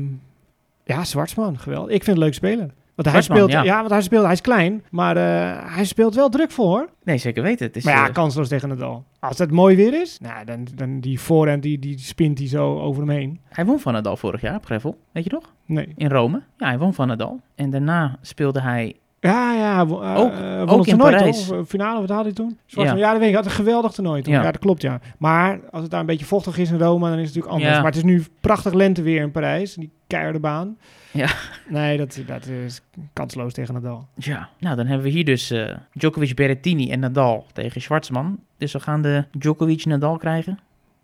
[0.83, 1.93] ja, Zwartsman, geweldig.
[1.93, 2.71] Ik vind het leuk spelen.
[2.95, 3.73] Want hij Zwartsman, speelt, ja.
[3.73, 3.77] ja.
[3.79, 6.65] want hij speelt, hij is klein, maar eh, hij speelt wel druk voor.
[6.65, 6.89] hoor.
[7.03, 7.65] Nee, zeker weten.
[7.67, 9.03] Het is, maar ja, eh, kansloos tegen Nadal.
[9.19, 12.79] Als het mooi weer is, nou, dan, dan die voorhand, die, die spint hij zo
[12.79, 13.39] over hem heen.
[13.49, 14.97] hij won van Nadal vorig jaar op Gravel.
[15.11, 15.53] Weet je nog?
[15.65, 15.93] Nee.
[15.95, 16.41] In Rome.
[16.57, 17.39] Ja, hij won van Nadal.
[17.55, 18.95] En daarna speelde hij...
[19.19, 19.79] Ja, ja.
[19.79, 21.47] eh, Ook- het in toernooi, Parijs.
[21.47, 21.57] toch?
[21.57, 22.57] Eh, Finale, wat had hij toen?
[22.65, 22.95] Ja.
[22.95, 23.11] ja.
[23.11, 23.35] dat weet ik.
[23.35, 24.33] Had een geweldig toernooi toen.
[24.33, 24.39] Ja.
[24.39, 24.51] Ja.
[24.51, 24.99] dat klopt, ja.
[25.17, 27.71] Maar als het daar een beetje vochtig is in Rome, dan is het natuurlijk anders.
[27.71, 27.77] Ja.
[27.77, 29.73] Maar het is nu prachtig lenteweer in Parijs.
[29.73, 30.77] Die keiharde baan.
[31.11, 31.27] Ja.
[31.67, 32.81] Nee, dat, dat is
[33.13, 34.07] kansloos tegen Nadal.
[34.15, 35.53] Ja, nou dan hebben we hier dus
[35.93, 38.39] Djokovic, Berrettini en Nadal tegen Schwartzman.
[38.57, 40.59] Dus we gaan de Djokovic-Nadal krijgen.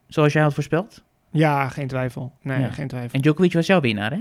[0.08, 1.04] Zoals jij had voorspeld.
[1.32, 2.32] Ja, geen twijfel.
[2.42, 3.10] Nee, geen twijfel.
[3.12, 4.20] En Djokovic was jouw winnaar, hè?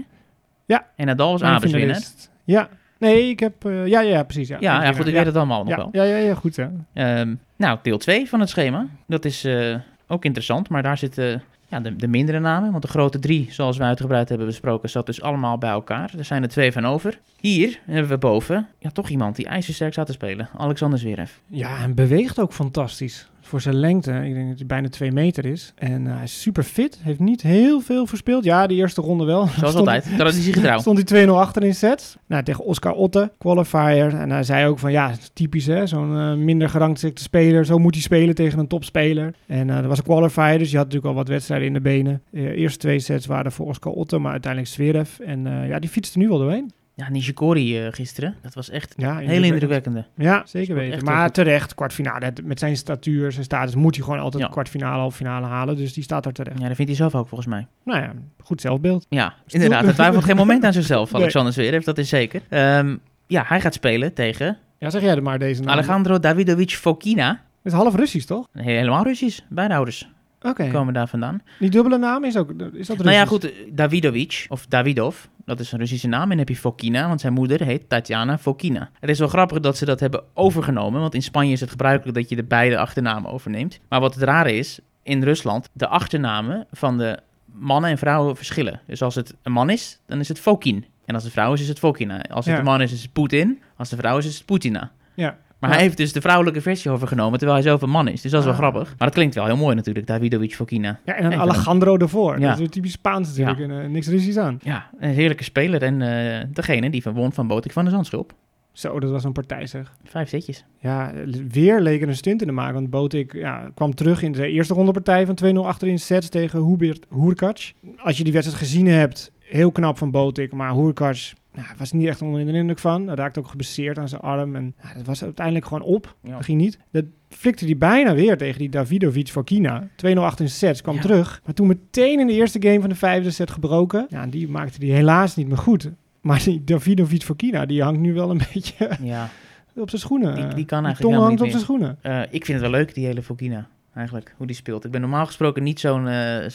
[0.65, 0.87] Ja.
[0.97, 2.03] En Nadal was Abers winnaar.
[2.45, 2.69] Ja.
[3.05, 3.65] Nee, ik heb...
[3.65, 4.49] eh, ja, ja, precies.
[4.49, 5.89] Ja, Ja, ja, goed, ik weet het allemaal nog ja, wel.
[5.93, 6.67] ja, ja, ja, goed hè.
[6.93, 8.87] Ehm, nou, deel 2 van het schema.
[9.07, 9.77] Dat is eh,
[10.07, 12.71] ook interessant, maar daar zitten ja, de, de mindere namen.
[12.71, 16.13] Want de grote drie, zoals we uitgebreid hebben besproken, zat dus allemaal bij elkaar.
[16.19, 17.19] Er zijn er twee van over.
[17.41, 20.49] Hier hebben we boven ja, toch iemand die ijzersterk staat te spelen.
[20.57, 21.31] Alexander Zverev.
[21.47, 23.29] Ja, en beweegt ook fantastisch.
[23.47, 24.11] Voor zijn lengte.
[24.13, 25.73] Ik denk dat hij bijna twee meter is.
[25.77, 26.99] En eh, hij is super fit.
[27.03, 28.45] Heeft niet heel veel verspeeld.
[28.45, 29.47] Ja, die eerste ronde wel.
[29.47, 30.79] Zoals Stond- altijd, traditiegetrouw.
[30.85, 32.17] Stond hij 2-0 achter in sets.
[32.27, 34.15] Nou, tegen Oscar Otte, qualifier.
[34.15, 35.87] En hij zei ook van, ja, typisch hè.
[35.87, 37.65] Zo'n eh, minder gerangschikte speler.
[37.65, 39.35] Zo moet hij spelen tegen een topspeler.
[39.47, 41.81] En eh dat was een qualifier, dus je had natuurlijk al wat wedstrijden in de
[41.81, 42.23] benen.
[42.31, 45.19] De eerste twee sets waren voor Oscar Otte, maar uiteindelijk Zverev.
[45.19, 46.71] En eh, ja, die fietste nu wel doorheen.
[46.97, 48.35] Ja, Nishikori eh, gisteren.
[48.43, 50.05] Dat was echt Ja, heel indrukwekkende.
[50.17, 51.05] Ja, zeker weten.
[51.05, 52.33] Maar terecht, kwartfinale.
[52.45, 54.49] Met zijn statuur, zijn status, moet hij gewoon altijd Ja.
[54.49, 55.77] kwartfinale, halve finale halen.
[55.77, 56.59] Dus die staat er terecht.
[56.61, 57.67] Ja, dat vindt hij zelf ook volgens mij.
[57.85, 59.07] Nou ja, goed zelfbeeld.
[59.09, 59.85] Ja, inderdaad.
[59.85, 61.21] Hij twijfelt geen moment aan zichzelf, Nee.
[61.21, 61.85] Alexander Zverev.
[61.85, 62.41] Dat is zeker.
[62.49, 65.71] Ehm, ja, hij gaat spelen tegen Ja, zeg jij er maar deze naam.
[65.79, 67.29] Alejandro Davidovic Fokina.
[67.63, 68.47] Het is half Russisch, toch?
[68.53, 69.41] Helemaal Russisch.
[69.49, 70.09] Beide ouders
[70.43, 70.69] Oké.
[70.71, 71.43] komen daar vandaan.
[71.59, 72.99] Die dubbele naam is ook is dat Russisch?
[73.05, 76.31] Nou ja, goed, eh, Davidovic, of Davidov, dat is een Russische naam.
[76.31, 78.91] En heb je Fokina, want zijn moeder heet Tatjana Fokina.
[79.01, 82.17] Het is wel grappig dat ze dat hebben overgenomen, want in Spanje is het gebruikelijk
[82.19, 83.81] dat je de beide achternamen overneemt.
[83.89, 87.19] Maar wat het rare is, in Rusland, de achternamen van de
[87.53, 88.81] mannen en vrouwen verschillen.
[88.87, 90.85] Dus als het een man is, dan is het Fokin.
[91.05, 92.21] En als het vrouw is, is het Fokina.
[92.23, 92.61] Als het Ja.
[92.61, 93.63] een man is, is het Poetin.
[93.77, 94.91] Als de vrouw is, is het Putina.
[95.15, 95.37] Ja.
[95.65, 95.79] Maar Ja.
[95.79, 98.21] hij heeft dus de vrouwelijke versie overgenomen, terwijl hij zelf een man is.
[98.21, 98.61] Dus dat is wel Ah.
[98.61, 98.89] grappig.
[98.89, 100.99] Maar dat klinkt wel heel mooi natuurlijk, Davidovic Fokina.
[101.05, 102.39] Ja, en dan Even Alejandro ervoor.
[102.41, 102.49] Ja.
[102.51, 103.59] Dat is typisch Spaans natuurlijk.
[103.61, 104.59] En, eh, niks Russisch aan.
[104.63, 105.83] Ja, een heerlijke speler.
[105.83, 108.33] En eh, degene die van won van Botik van de Zandschulp.
[108.73, 109.93] Zo, dat was een partij zeg.
[110.05, 110.65] Vijf setjes.
[110.81, 111.13] Ja,
[111.49, 112.75] weer leek er een stunt in te maken.
[112.75, 116.29] Want Botik ja, kwam terug in de eerste ronde partij van 2-0 achter in sets
[116.29, 117.73] tegen Hubert Hurkacz.
[117.97, 120.53] Als je die wedstrijd gezien hebt, heel knap van Botik.
[120.53, 123.07] Maar Hurkacz Nou, was niet echt onder de indruk van.
[123.07, 124.57] Hij raakte ook geblesseerd aan zijn arm.
[124.57, 126.17] En ja, dat was uiteindelijk gewoon op.
[126.23, 126.31] Ja.
[126.35, 126.79] Dat ging niet.
[126.93, 129.89] Dat flikte hij bijna weer tegen die Davidovic voor Kina.
[129.97, 131.01] 2-0 achter in sets, kwam Ja.
[131.01, 131.41] terug.
[131.45, 134.07] Maar toen meteen in de eerste game van de vijfde set gebroken.
[134.09, 135.91] Ja, en die maakte hij helaas niet meer goed.
[136.21, 139.29] Maar die Davidovic voor Kina, die hangt nu wel een beetje Ja,
[139.77, 140.35] op zijn schoenen.
[140.35, 141.99] Die- die kan tong eigenlijk hangt op helemaal zijn niet schoenen.
[142.03, 143.69] Eh, ik vind het wel leuk, die hele Fokina.
[143.95, 144.85] Eigenlijk, hoe die speelt.
[144.85, 146.49] Ik ben normaal gesproken niet zo'n eh,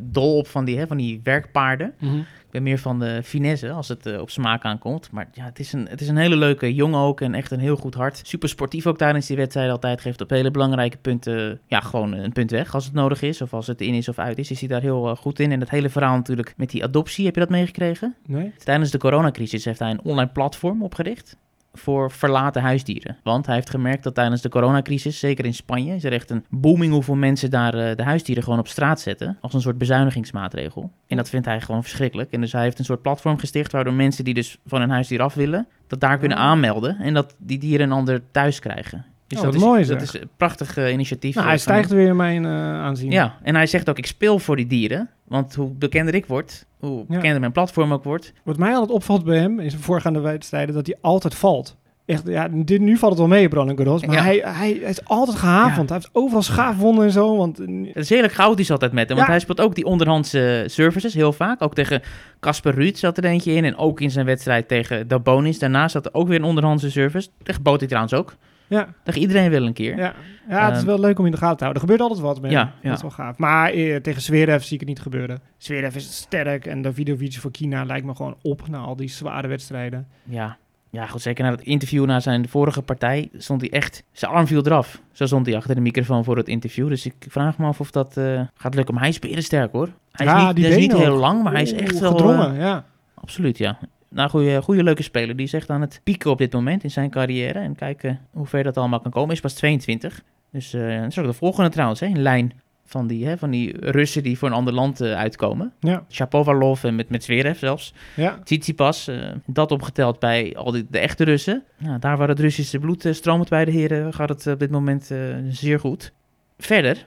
[0.00, 1.94] dol op van die, hè, van die werkpaarden.
[2.00, 5.10] Ik ben meer van de finesse als het eh, op smaak aankomt.
[5.10, 7.60] Maar ja, het is, een, het is een hele leuke jongen ook en echt een
[7.60, 8.20] heel goed hart.
[8.24, 10.00] Super sportief ook tijdens die wedstrijd altijd.
[10.00, 13.40] Geeft op hele belangrijke punten ja, gewoon een punt weg als het nodig is.
[13.40, 15.52] Of als het in is of uit is, is hij daar heel eh, goed in.
[15.52, 18.14] En het hele verhaal natuurlijk met die adoptie, heb je dat meegekregen?
[18.26, 18.52] Nee?
[18.64, 21.36] Tijdens de coronacrisis heeft hij een online platform opgericht
[21.72, 23.16] voor verlaten huisdieren.
[23.22, 26.44] Want hij heeft gemerkt dat tijdens de coronacrisis, zeker in Spanje, is er echt een
[26.50, 29.36] booming hoeveel mensen daar eh, de huisdieren gewoon op straat zetten.
[29.40, 30.90] Als een soort bezuinigingsmaatregel.
[31.06, 32.32] En dat vindt hij gewoon verschrikkelijk.
[32.32, 35.22] En dus hij heeft een soort platform gesticht waardoor mensen die dus van hun huisdier
[35.22, 36.44] af willen, dat daar kunnen Ah.
[36.44, 39.04] aanmelden en dat die dieren een ander thuis krijgen.
[39.38, 41.34] Oh, dat, is, mooi, dat is een prachtig eh, initiatief.
[41.34, 41.64] Nou, hij hem.
[41.64, 43.10] stijgt weer in mijn eh, aanzien.
[43.10, 45.10] Ja, en hij zegt ook, ik speel voor die dieren.
[45.24, 47.04] Want hoe bekender ik word, hoe Ja.
[47.14, 50.74] bekender mijn platform ook wordt, Wat mij altijd opvalt bij hem in zijn voorgaande wedstrijden,
[50.74, 51.76] dat hij altijd valt.
[52.06, 54.04] Echt, ja, dit, nu valt het wel mee, Brandon Garros.
[54.06, 54.22] Maar Ja.
[54.22, 55.88] hij, hij, hij is altijd gehavend.
[55.88, 57.36] Hij heeft overal schaafwonden en zo.
[57.36, 59.16] Want eh, Het is heerlijk chaotisch altijd met hem.
[59.16, 61.62] Want hij speelt ook die onderhandse services heel vaak.
[61.62, 62.02] Ook tegen
[62.40, 63.64] Casper Ruud zat er eentje in.
[63.64, 65.58] En ook in zijn wedstrijd tegen Dabonis.
[65.58, 67.28] Daarna zat er ook weer een onderhandse service.
[67.42, 68.34] Tegen Botti trouwens ook.
[68.72, 69.96] Ja, Tegen iedereen wel een keer.
[69.96, 70.14] ja,
[70.48, 71.82] ja, het is Ehm, wel leuk om in de gaten te houden.
[71.82, 72.88] Er gebeurt altijd wat met Ja, ja.
[72.88, 73.38] Dat is wel gaaf.
[73.38, 75.40] Maar eh, tegen Zverev zie ik het niet gebeuren.
[75.56, 79.48] Zverev is sterk en Davidovic voor China lijkt me gewoon op na al die zware
[79.48, 80.06] wedstrijden.
[80.24, 80.56] Ja.
[80.90, 81.22] Ja, goed.
[81.22, 84.02] Zeker na het interview na zijn vorige partij stond hij echt...
[84.12, 85.00] Zijn arm viel eraf.
[85.12, 86.88] Zo stond hij achter de microfoon voor het interview.
[86.88, 88.94] Dus ik vraag me af of dat eh, gaat lukken.
[88.94, 89.88] Maar hij is berensterk hoor.
[90.12, 92.10] Hij is Ja, niet, die hij is niet heel lang, maar hij is echt wel...
[92.10, 92.54] eh, gedrongen.
[92.54, 92.84] ja.
[93.14, 93.78] Absoluut, ja.
[94.14, 95.36] Nou, goede, goede leuke speler.
[95.36, 97.58] Die is echt aan het pieken op dit moment in zijn carrière.
[97.58, 99.34] En kijken hoe ver dat allemaal kan komen.
[99.34, 100.22] Is pas 22.
[100.52, 102.52] Dus eh dat is ook de volgende trouwens, hè, in lijn
[102.84, 105.72] van die, hè, van die Russen die voor een ander land eh, uitkomen.
[105.80, 107.94] Ja, Shapovalov en met, met Zverev zelfs.
[108.16, 108.38] ja.
[108.44, 111.62] Tsitsipas, eh dat opgeteld bij al die, de echte Russen.
[111.78, 115.10] Nou, daar waar het Russische bloed stroomt bij de heren, gaat het op dit moment
[115.48, 116.12] zeer goed.
[116.58, 117.06] Verder,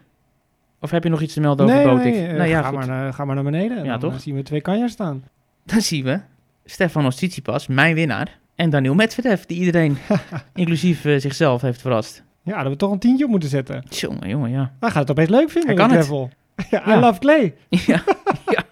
[0.79, 2.13] of heb je nog iets te melden over Botik?
[2.13, 2.77] nee, nou ja, ga, goed.
[2.77, 3.77] maar naar, ga maar naar beneden.
[3.77, 4.21] En Ja, dan toch?
[4.21, 5.23] zien we twee kanjers staan.
[5.65, 6.19] Dan zien we
[6.65, 8.39] Stefanos Tsitsipas, mijn winnaar.
[8.55, 9.97] En Daniel Medvedev, die iedereen,
[10.53, 12.23] inclusief eh, zichzelf, heeft verrast.
[12.43, 13.83] Ja, dat we toch een tientje op moeten zetten.
[13.89, 14.71] Jongen, jongen, ja.
[14.79, 15.75] Hij gaat het opeens leuk vinden.
[15.77, 16.07] Hij kan het.
[16.69, 16.99] ja, I Ja.
[16.99, 17.53] love clay.
[17.69, 18.03] ja,
[18.45, 18.63] ja.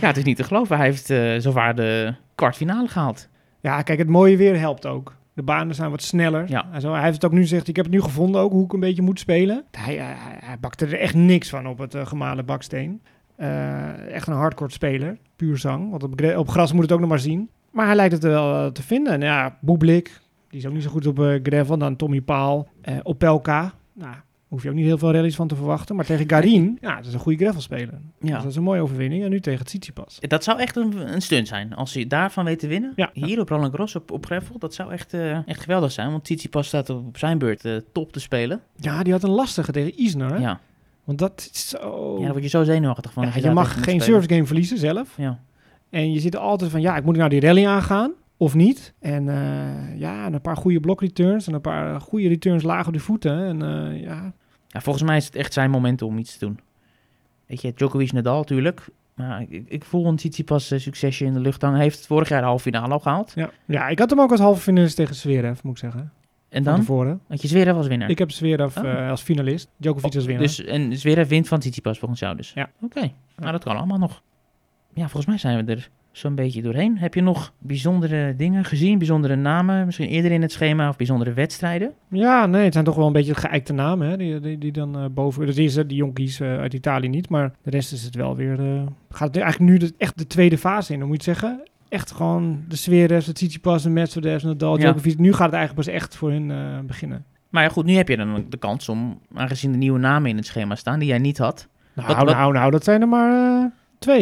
[0.00, 0.76] ja, het is niet te geloven.
[0.76, 3.28] Hij heeft eh zowaar de kwartfinale gehaald.
[3.60, 5.16] Ja, kijk, het mooie weer helpt ook.
[5.34, 6.44] De banen zijn wat sneller.
[6.48, 6.66] Ja.
[6.72, 8.64] En zo, hij heeft het ook nu gezegd, ik heb het nu gevonden ook, hoe
[8.64, 9.64] ik een beetje moet spelen.
[9.70, 13.02] Hij, hij, hij bakte er echt niks van op het eh, gemalen baksteen.
[13.42, 15.90] Eh, echt een hardcore speler, puur zang.
[15.90, 17.48] Want op, gra- op gras moet het ook nog maar zien.
[17.70, 19.12] Maar hij lijkt het wel eh, te vinden.
[19.12, 21.78] En ja, Boeblik, die is ook niet zo goed op eh, gravel.
[21.78, 22.68] Dan Tommy Paal,
[23.02, 23.72] Opelka.
[23.92, 24.14] Nou,
[24.48, 25.96] hoef je ook niet heel veel rallies van te verwachten.
[25.96, 28.00] Maar tegen Garin, ja, dat is een goede gravelspeler.
[28.20, 28.36] Dus Ja.
[28.38, 29.24] dat is een mooie overwinning.
[29.24, 30.18] En nu tegen Tsitsipas.
[30.20, 31.74] Dat zou echt een, een stunt zijn.
[31.74, 32.92] Als hij daarvan weet te winnen.
[32.96, 33.10] Ja.
[33.12, 34.58] Hier op Roland Garros op, op gravel.
[34.58, 35.14] Dat zou echt,
[35.46, 36.10] echt geweldig zijn.
[36.10, 38.60] Want Tsitsipas staat op, zijn beurt top te spelen.
[38.76, 40.30] Ja, die had een lastige tegen Isner.
[40.34, 40.36] Hè?
[40.40, 40.60] Ja.
[41.04, 42.14] Want dat is zo...
[42.18, 43.22] ja, daar word je zo zenuwachtig van.
[43.26, 45.14] Ja, je mag geen service game verliezen zelf.
[45.16, 45.38] Ja.
[45.90, 48.92] En je zit altijd van, ja, ik moet nou die rally aangaan of niet.
[48.98, 52.86] En eh, ja, en een paar goede blok returns en een paar goede returns laag
[52.86, 53.44] op de voeten.
[53.44, 54.32] En eh, ja,
[54.68, 56.58] ja, volgens mij is het echt zijn moment om iets te doen.
[57.46, 58.86] Weet je, Djokovic Nadal natuurlijk.
[59.14, 61.76] Maar ik, ik- voel een Tsitsipas eh, succesje in de lucht hangen.
[61.76, 63.32] Hij heeft vorig jaar de halve finale al gehaald.
[63.34, 63.50] ja.
[63.66, 66.12] ja, ik had hem ook als halve finalist tegen Zverev, moet ik zeggen.
[66.52, 67.20] En dan tevoren.
[67.28, 68.10] had je Zverev als winnaar.
[68.10, 68.84] Ik heb Zverev Oh.
[68.84, 70.44] eh, als finalist, Djokovic als winnaar.
[70.44, 72.52] Dus, en Zverev wint van Tsitsipas volgens jou dus?
[72.54, 72.70] Ja.
[72.82, 74.22] Oké, nou dat kan allemaal nog.
[74.94, 76.98] Ja, volgens mij zijn we er zo'n beetje doorheen.
[76.98, 78.98] Heb je nog bijzondere dingen gezien?
[78.98, 79.84] Bijzondere namen?
[79.84, 81.92] Misschien eerder in het schema of bijzondere wedstrijden?
[82.08, 84.98] Ja, nee, het zijn toch wel een beetje geëikte namen hè, die, die, die dan
[84.98, 85.46] eh, boven...
[85.46, 88.36] Dat is eh, die jonkies eh, uit Italië niet, maar de rest is het wel
[88.36, 88.84] weer...
[89.10, 91.62] gaat eigenlijk nu de, echt de tweede fase in, dan moet je het zeggen.
[91.92, 94.80] Echt gewoon de Zverev, de Tsitsipas, de Medvedev, Nadal, Ja.
[94.82, 95.18] Djokovic.
[95.18, 97.24] Nu gaat het eigenlijk pas echt voor hun eh, beginnen.
[97.48, 100.36] Maar ja, goed, nu heb je dan de kans om, aangezien de nieuwe namen in
[100.36, 101.68] het schema staan die jij niet had.
[101.92, 103.32] Nou, Wat- wat- nou, nou, dat zijn er maar
[103.62, 104.20] eh, twee.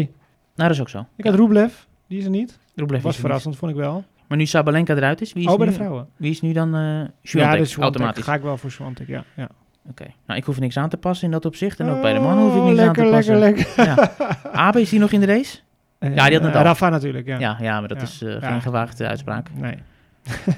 [0.55, 1.07] Nou, dat is ook zo.
[1.16, 1.73] Ik had Rublev,
[2.07, 2.59] die is er niet.
[2.75, 3.21] Rublev was er niet.
[3.21, 4.05] verrassend, vond ik wel.
[4.29, 6.07] Maar nu Sabalenka eruit is, wie is, Oh, bij nu, de vrouwen.
[6.16, 8.25] wie is nu dan eh Ja, dus automatisch?
[8.25, 9.25] Ga ik wel voor Swantek, ja.
[9.37, 9.49] ja.
[9.89, 11.81] Oké, nou ik hoef niks aan te passen in dat opzicht.
[11.81, 13.85] En ook bij de mannen hoef ik Oh, niks lekker, aan te lekker, passen.
[13.87, 14.12] lekker,
[14.43, 14.53] Ja.
[14.53, 15.59] Abe, is die nog in de race?
[16.01, 16.62] Eh, Ja, die had Nadal.
[16.62, 17.38] Rafa natuurlijk, ja.
[17.38, 18.03] Ja, ja, maar dat Ja.
[18.03, 19.48] is eh, geen gewaagde uitspraak.
[19.55, 19.74] Nee.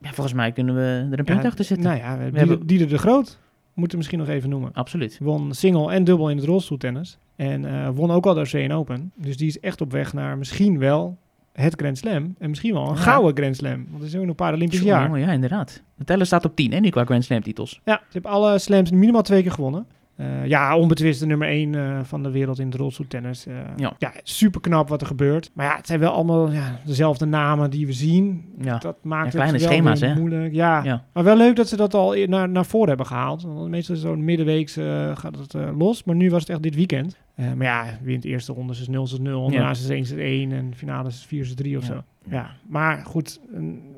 [0.00, 1.86] Ja, volgens mij kunnen we er een punt achter zetten.
[1.86, 3.38] Nou ja, we, We Dieder, hebben- Dieder de Groot
[3.74, 4.70] moeten we misschien nog even noemen.
[4.72, 5.18] Absoluut.
[5.20, 7.18] Won single en dubbel in het rolstoeltennis.
[7.36, 9.12] En eh, won ook al de Australian Open.
[9.16, 11.16] Dus die is echt op weg naar misschien wel
[11.52, 12.34] het Grand Slam.
[12.38, 13.00] En misschien wel een Ja.
[13.00, 13.86] gouden Grand Slam.
[13.88, 15.18] Want het is ook nog een Paralympisch jaar.
[15.18, 15.82] ja, inderdaad.
[15.96, 17.80] De teller staat op 10, hè, nu qua Grand Slam titels.
[17.84, 19.86] Ja, ze hebben alle slams minimaal twee keer gewonnen.
[20.18, 23.46] Eh, ja, onbetwist de nummer 1 van de wereld in het rolstoeltennis.
[23.46, 23.94] Eh Ja.
[23.98, 24.12] ja.
[24.22, 25.50] super knap wat er gebeurt.
[25.54, 28.44] Maar ja, het zijn wel allemaal ja, dezelfde namen die we zien.
[28.60, 28.78] Ja.
[28.78, 30.14] Dat maakt Ja, kleine het wel schema's, hè?
[30.14, 30.54] moeilijk.
[30.54, 30.82] Ja.
[30.84, 31.04] Ja.
[31.12, 33.42] maar wel leuk dat ze dat al naar, naar voren hebben gehaald.
[33.42, 36.04] Want meestal zo'n middenweeks eh, gaat het eh, los.
[36.04, 37.16] Maar nu was het echt dit weekend.
[37.34, 39.44] Eh, maar ja, wint de eerste ronde is 0 is 0.
[39.44, 39.50] Ja.
[39.56, 41.92] Daarna is het 1 is 1 en finale is 4 is 3 of Ja.
[41.94, 42.02] zo.
[42.30, 43.40] Ja, maar goed,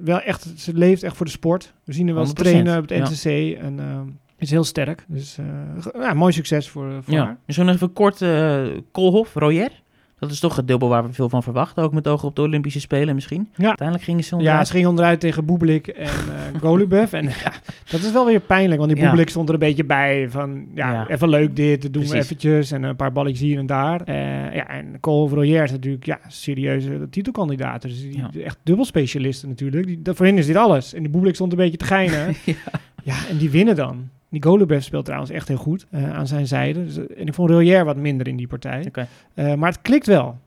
[0.00, 1.72] wel echt, ze leeft echt voor de sport.
[1.84, 3.10] We zien haar wel eens 100%, trainen op het.
[3.10, 4.06] NCC en ehm,
[4.43, 5.05] is heel sterk.
[5.09, 7.24] Dus eh, ja, mooi succes voor, voor Ja.
[7.24, 7.36] haar.
[7.47, 8.62] Misschien nog even kort, eh
[8.93, 9.70] Koolhof, Royer.
[10.18, 12.43] Dat is toch het dubbel waar we veel van verwachten, ook met oog op de
[12.43, 13.49] Olympische Spelen misschien.
[13.57, 13.66] Ja.
[13.66, 14.66] Uiteindelijk gingen ze Ja, onderuit.
[14.66, 17.12] ze ging onderuit tegen Boebelik en eh Golubev.
[17.12, 17.53] En ja,
[17.91, 19.07] dat is wel weer pijnlijk, want die Ja.
[19.07, 20.66] Boebelik stond er een beetje bij van...
[20.74, 21.09] Ja, Ja.
[21.09, 22.70] even leuk dit, doen we eventjes.
[22.72, 24.01] En een paar balletjes hier en daar.
[24.03, 24.14] Eh,
[24.55, 27.82] ja, en Cole Royer is natuurlijk ja, serieuze titelkandidaat.
[27.82, 28.30] Dus die, Ja.
[28.45, 29.86] echt dubbelspecialisten natuurlijk.
[29.86, 30.95] Die, dat, voor hen is dit alles.
[30.95, 32.34] En die Boebelik stond een beetje te geinen.
[32.45, 32.55] Ja.
[33.03, 34.09] Ja, en die winnen dan.
[34.32, 36.84] Golubev speelt trouwens echt heel goed eh, aan zijn zijde.
[36.84, 38.90] Dus, eh, en ik vond Royer wat minder in die partij.
[39.34, 40.38] Eh, maar het klikt wel.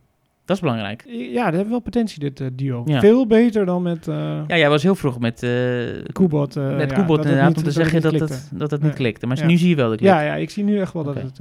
[0.45, 1.03] Dat is belangrijk.
[1.07, 2.81] Ja, dat heeft wel potentie, dit duo.
[2.85, 2.99] Ja.
[2.99, 5.47] Veel beter dan met Ja, jij was heel vroeg met,
[6.11, 6.55] Koebot.
[6.55, 8.79] met ja, Koebot inderdaad niet- om te dat zeggen het dat niet het, dat het
[8.79, 8.89] Nee.
[8.89, 9.27] niet klikte.
[9.27, 9.45] Maar Ja.
[9.45, 11.37] nu zie je wel dat het Ja, ja, ik zie nu echt wel dat, het,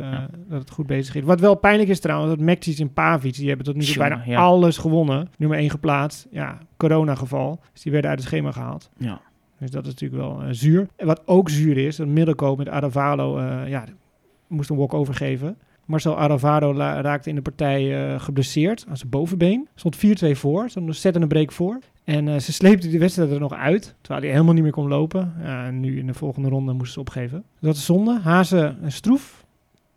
[0.49, 1.23] dat het goed bezig is.
[1.23, 4.37] Wat wel pijnlijk is trouwens, dat Mexic en Pavic, die hebben tot nu toe bijna
[4.37, 5.29] alles gewonnen.
[5.39, 6.27] Nummer 1 geplaatst.
[6.31, 7.61] Ja, corona-geval.
[7.73, 8.91] Dus die werden uit het schema gehaald.
[8.99, 9.21] Ja.
[9.63, 10.89] Dus dat is natuurlijk wel eh, zuur.
[10.97, 13.85] En wat ook zuur is, dat Middelkoop met Aravalo, eh ja,
[14.47, 15.57] moest een walk-over geven.
[15.85, 19.69] Marcel Aravado raakte in de partij eh, geblesseerd aan zijn bovenbeen.
[19.75, 20.01] Stond 4-2
[20.31, 21.79] voor, stond een een break voor.
[22.05, 25.35] En ze sleepte die wedstrijd er nog uit, terwijl hij helemaal niet meer kon lopen.
[25.43, 27.45] En nu in de volgende ronde moest ze opgeven.
[27.61, 28.21] Dat is zonde.
[28.21, 29.45] Hazen en Stroef,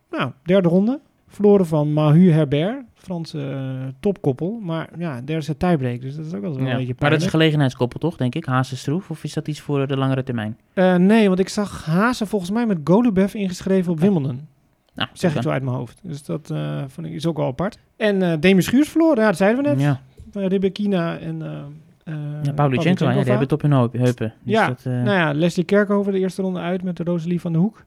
[0.09, 0.99] nou, derde ronde.
[1.36, 4.59] Verloren van Mahu Herbert, Franse eh, topkoppel.
[4.63, 6.57] Maar ja, derde is het tiebreak, dus dat is ook wel, Ja.
[6.57, 7.31] een beetje Maar dat is een pijnlijk.
[7.31, 8.45] gelegenheidskoppel toch, denk ik?
[8.45, 9.09] Hazen Stroef?
[9.09, 10.57] Of is dat iets voor de langere termijn?
[10.73, 14.47] Eh, nee, want ik zag Hazen volgens mij met Golubev ingeschreven op Wimbledon.
[14.93, 15.43] Nou, Zeg ik dan.
[15.43, 15.99] zo uit mijn hoofd.
[16.03, 17.77] Dus dat eh, vond ik is ook wel apart.
[17.97, 19.79] En eh Demi Schuurs verloren, ja, dat zeiden we net.
[19.81, 20.01] Ja,
[20.38, 21.41] Uh, Rebekina en...
[21.41, 22.13] eh,
[22.43, 24.33] ja die hebben het op hun heup- heupen.
[24.43, 27.51] Dus Ja, dat, Nou ja, Leslie Kerkhoven de eerste ronde uit met de Rosalie van
[27.53, 27.86] de Hoek.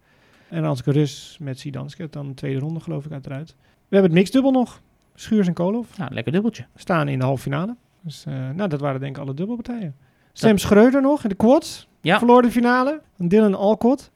[0.48, 3.54] En Anske Rus met Sidanske, dan de tweede ronde geloof ik uiteraard.
[3.58, 4.82] We hebben het mixdubbel nog.
[5.14, 6.66] Schuurs en Kolov nou, lekker dubbeltje.
[6.74, 7.76] staan in de halve finale.
[8.00, 9.96] Dus eh, nou, dat waren denk ik alle dubbelpartijen.
[10.32, 11.88] Sam Schreuder nog in de quads.
[12.00, 12.18] Ja.
[12.18, 13.00] Verloor de finale.
[13.16, 14.10] Dylan Alcott.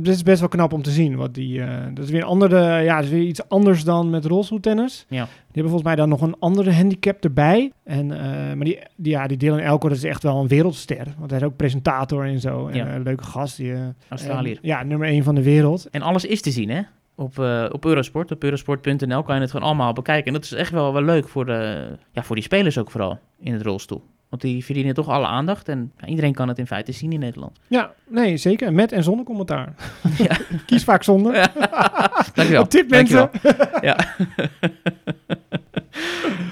[0.00, 1.16] Dat is best wel knap om te zien.
[1.16, 4.10] Want die, eh, dat is weer een andere, ja, dat is weer iets anders dan
[4.10, 5.06] met rolstoeltennis.
[5.08, 5.24] Ja.
[5.24, 5.28] Die
[5.62, 7.72] hebben volgens mij dan nog een andere handicap erbij.
[7.84, 8.20] En, eh,
[8.54, 11.06] maar die, die, ja, die Dylan Alcott is echt wel een wereldster.
[11.18, 12.66] Want hij is ook presentator en zo.
[12.66, 12.86] En Ja.
[12.86, 13.56] eh, een leuke gast.
[13.56, 14.58] Die, eh, Australiër.
[14.62, 15.88] ja, nummer 1 van de wereld.
[15.90, 16.80] En alles is te zien, hè?
[17.14, 20.26] Op, eh, op Eurosport, op eurosport.nl kan je het gewoon allemaal bekijken.
[20.26, 23.18] En dat is echt wel, wel leuk voor, de, ja, voor die spelers ook vooral
[23.40, 24.02] in het rolstoel.
[24.32, 27.18] Want die verdienen toch alle aandacht en ja, iedereen kan het in feite zien in
[27.20, 27.58] Nederland.
[27.68, 28.72] Ja, nee, zeker.
[28.72, 29.74] Met en zonder commentaar.
[30.18, 30.36] Ja.
[30.66, 31.32] Kies vaak zonder.
[32.34, 32.62] Dankjewel.
[32.62, 33.16] Een tip mensen.
[33.42, 33.80] Dankjewel.
[33.80, 33.96] Ja.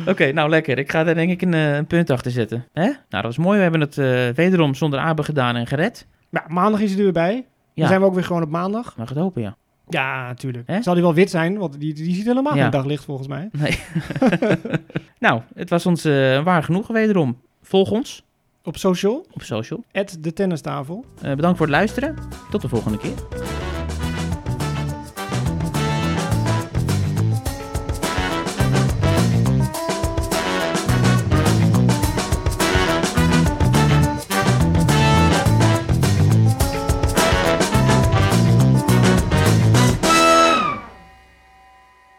[0.07, 0.79] Oké, nou lekker.
[0.79, 2.67] Ik ga daar denk ik een, eh, een punt achter zetten.
[2.73, 2.83] Hè?
[2.85, 3.57] Nou, dat was mooi.
[3.57, 6.07] We hebben het eh, wederom zonder Abe gedaan en gered.
[6.31, 7.35] Ja, maandag is hij er weer bij.
[7.35, 7.45] Ja.
[7.75, 8.97] Dan zijn we ook weer gewoon op maandag.
[8.97, 9.57] Mag het hopen, ja.
[9.89, 10.71] Ja, natuurlijk.
[10.81, 12.63] Zal die wel wit zijn, want die, die ziet helemaal Ja.
[12.63, 13.49] geen daglicht volgens mij.
[13.53, 13.79] Nee.
[15.19, 17.41] nou, het was ons eh, waar genoeg wederom.
[17.71, 18.23] Volg ons
[18.65, 19.85] Op social, op social.
[19.93, 21.05] at de tennistafel.
[21.23, 22.15] Eh, bedankt voor het luisteren.
[22.51, 23.15] Tot de volgende keer.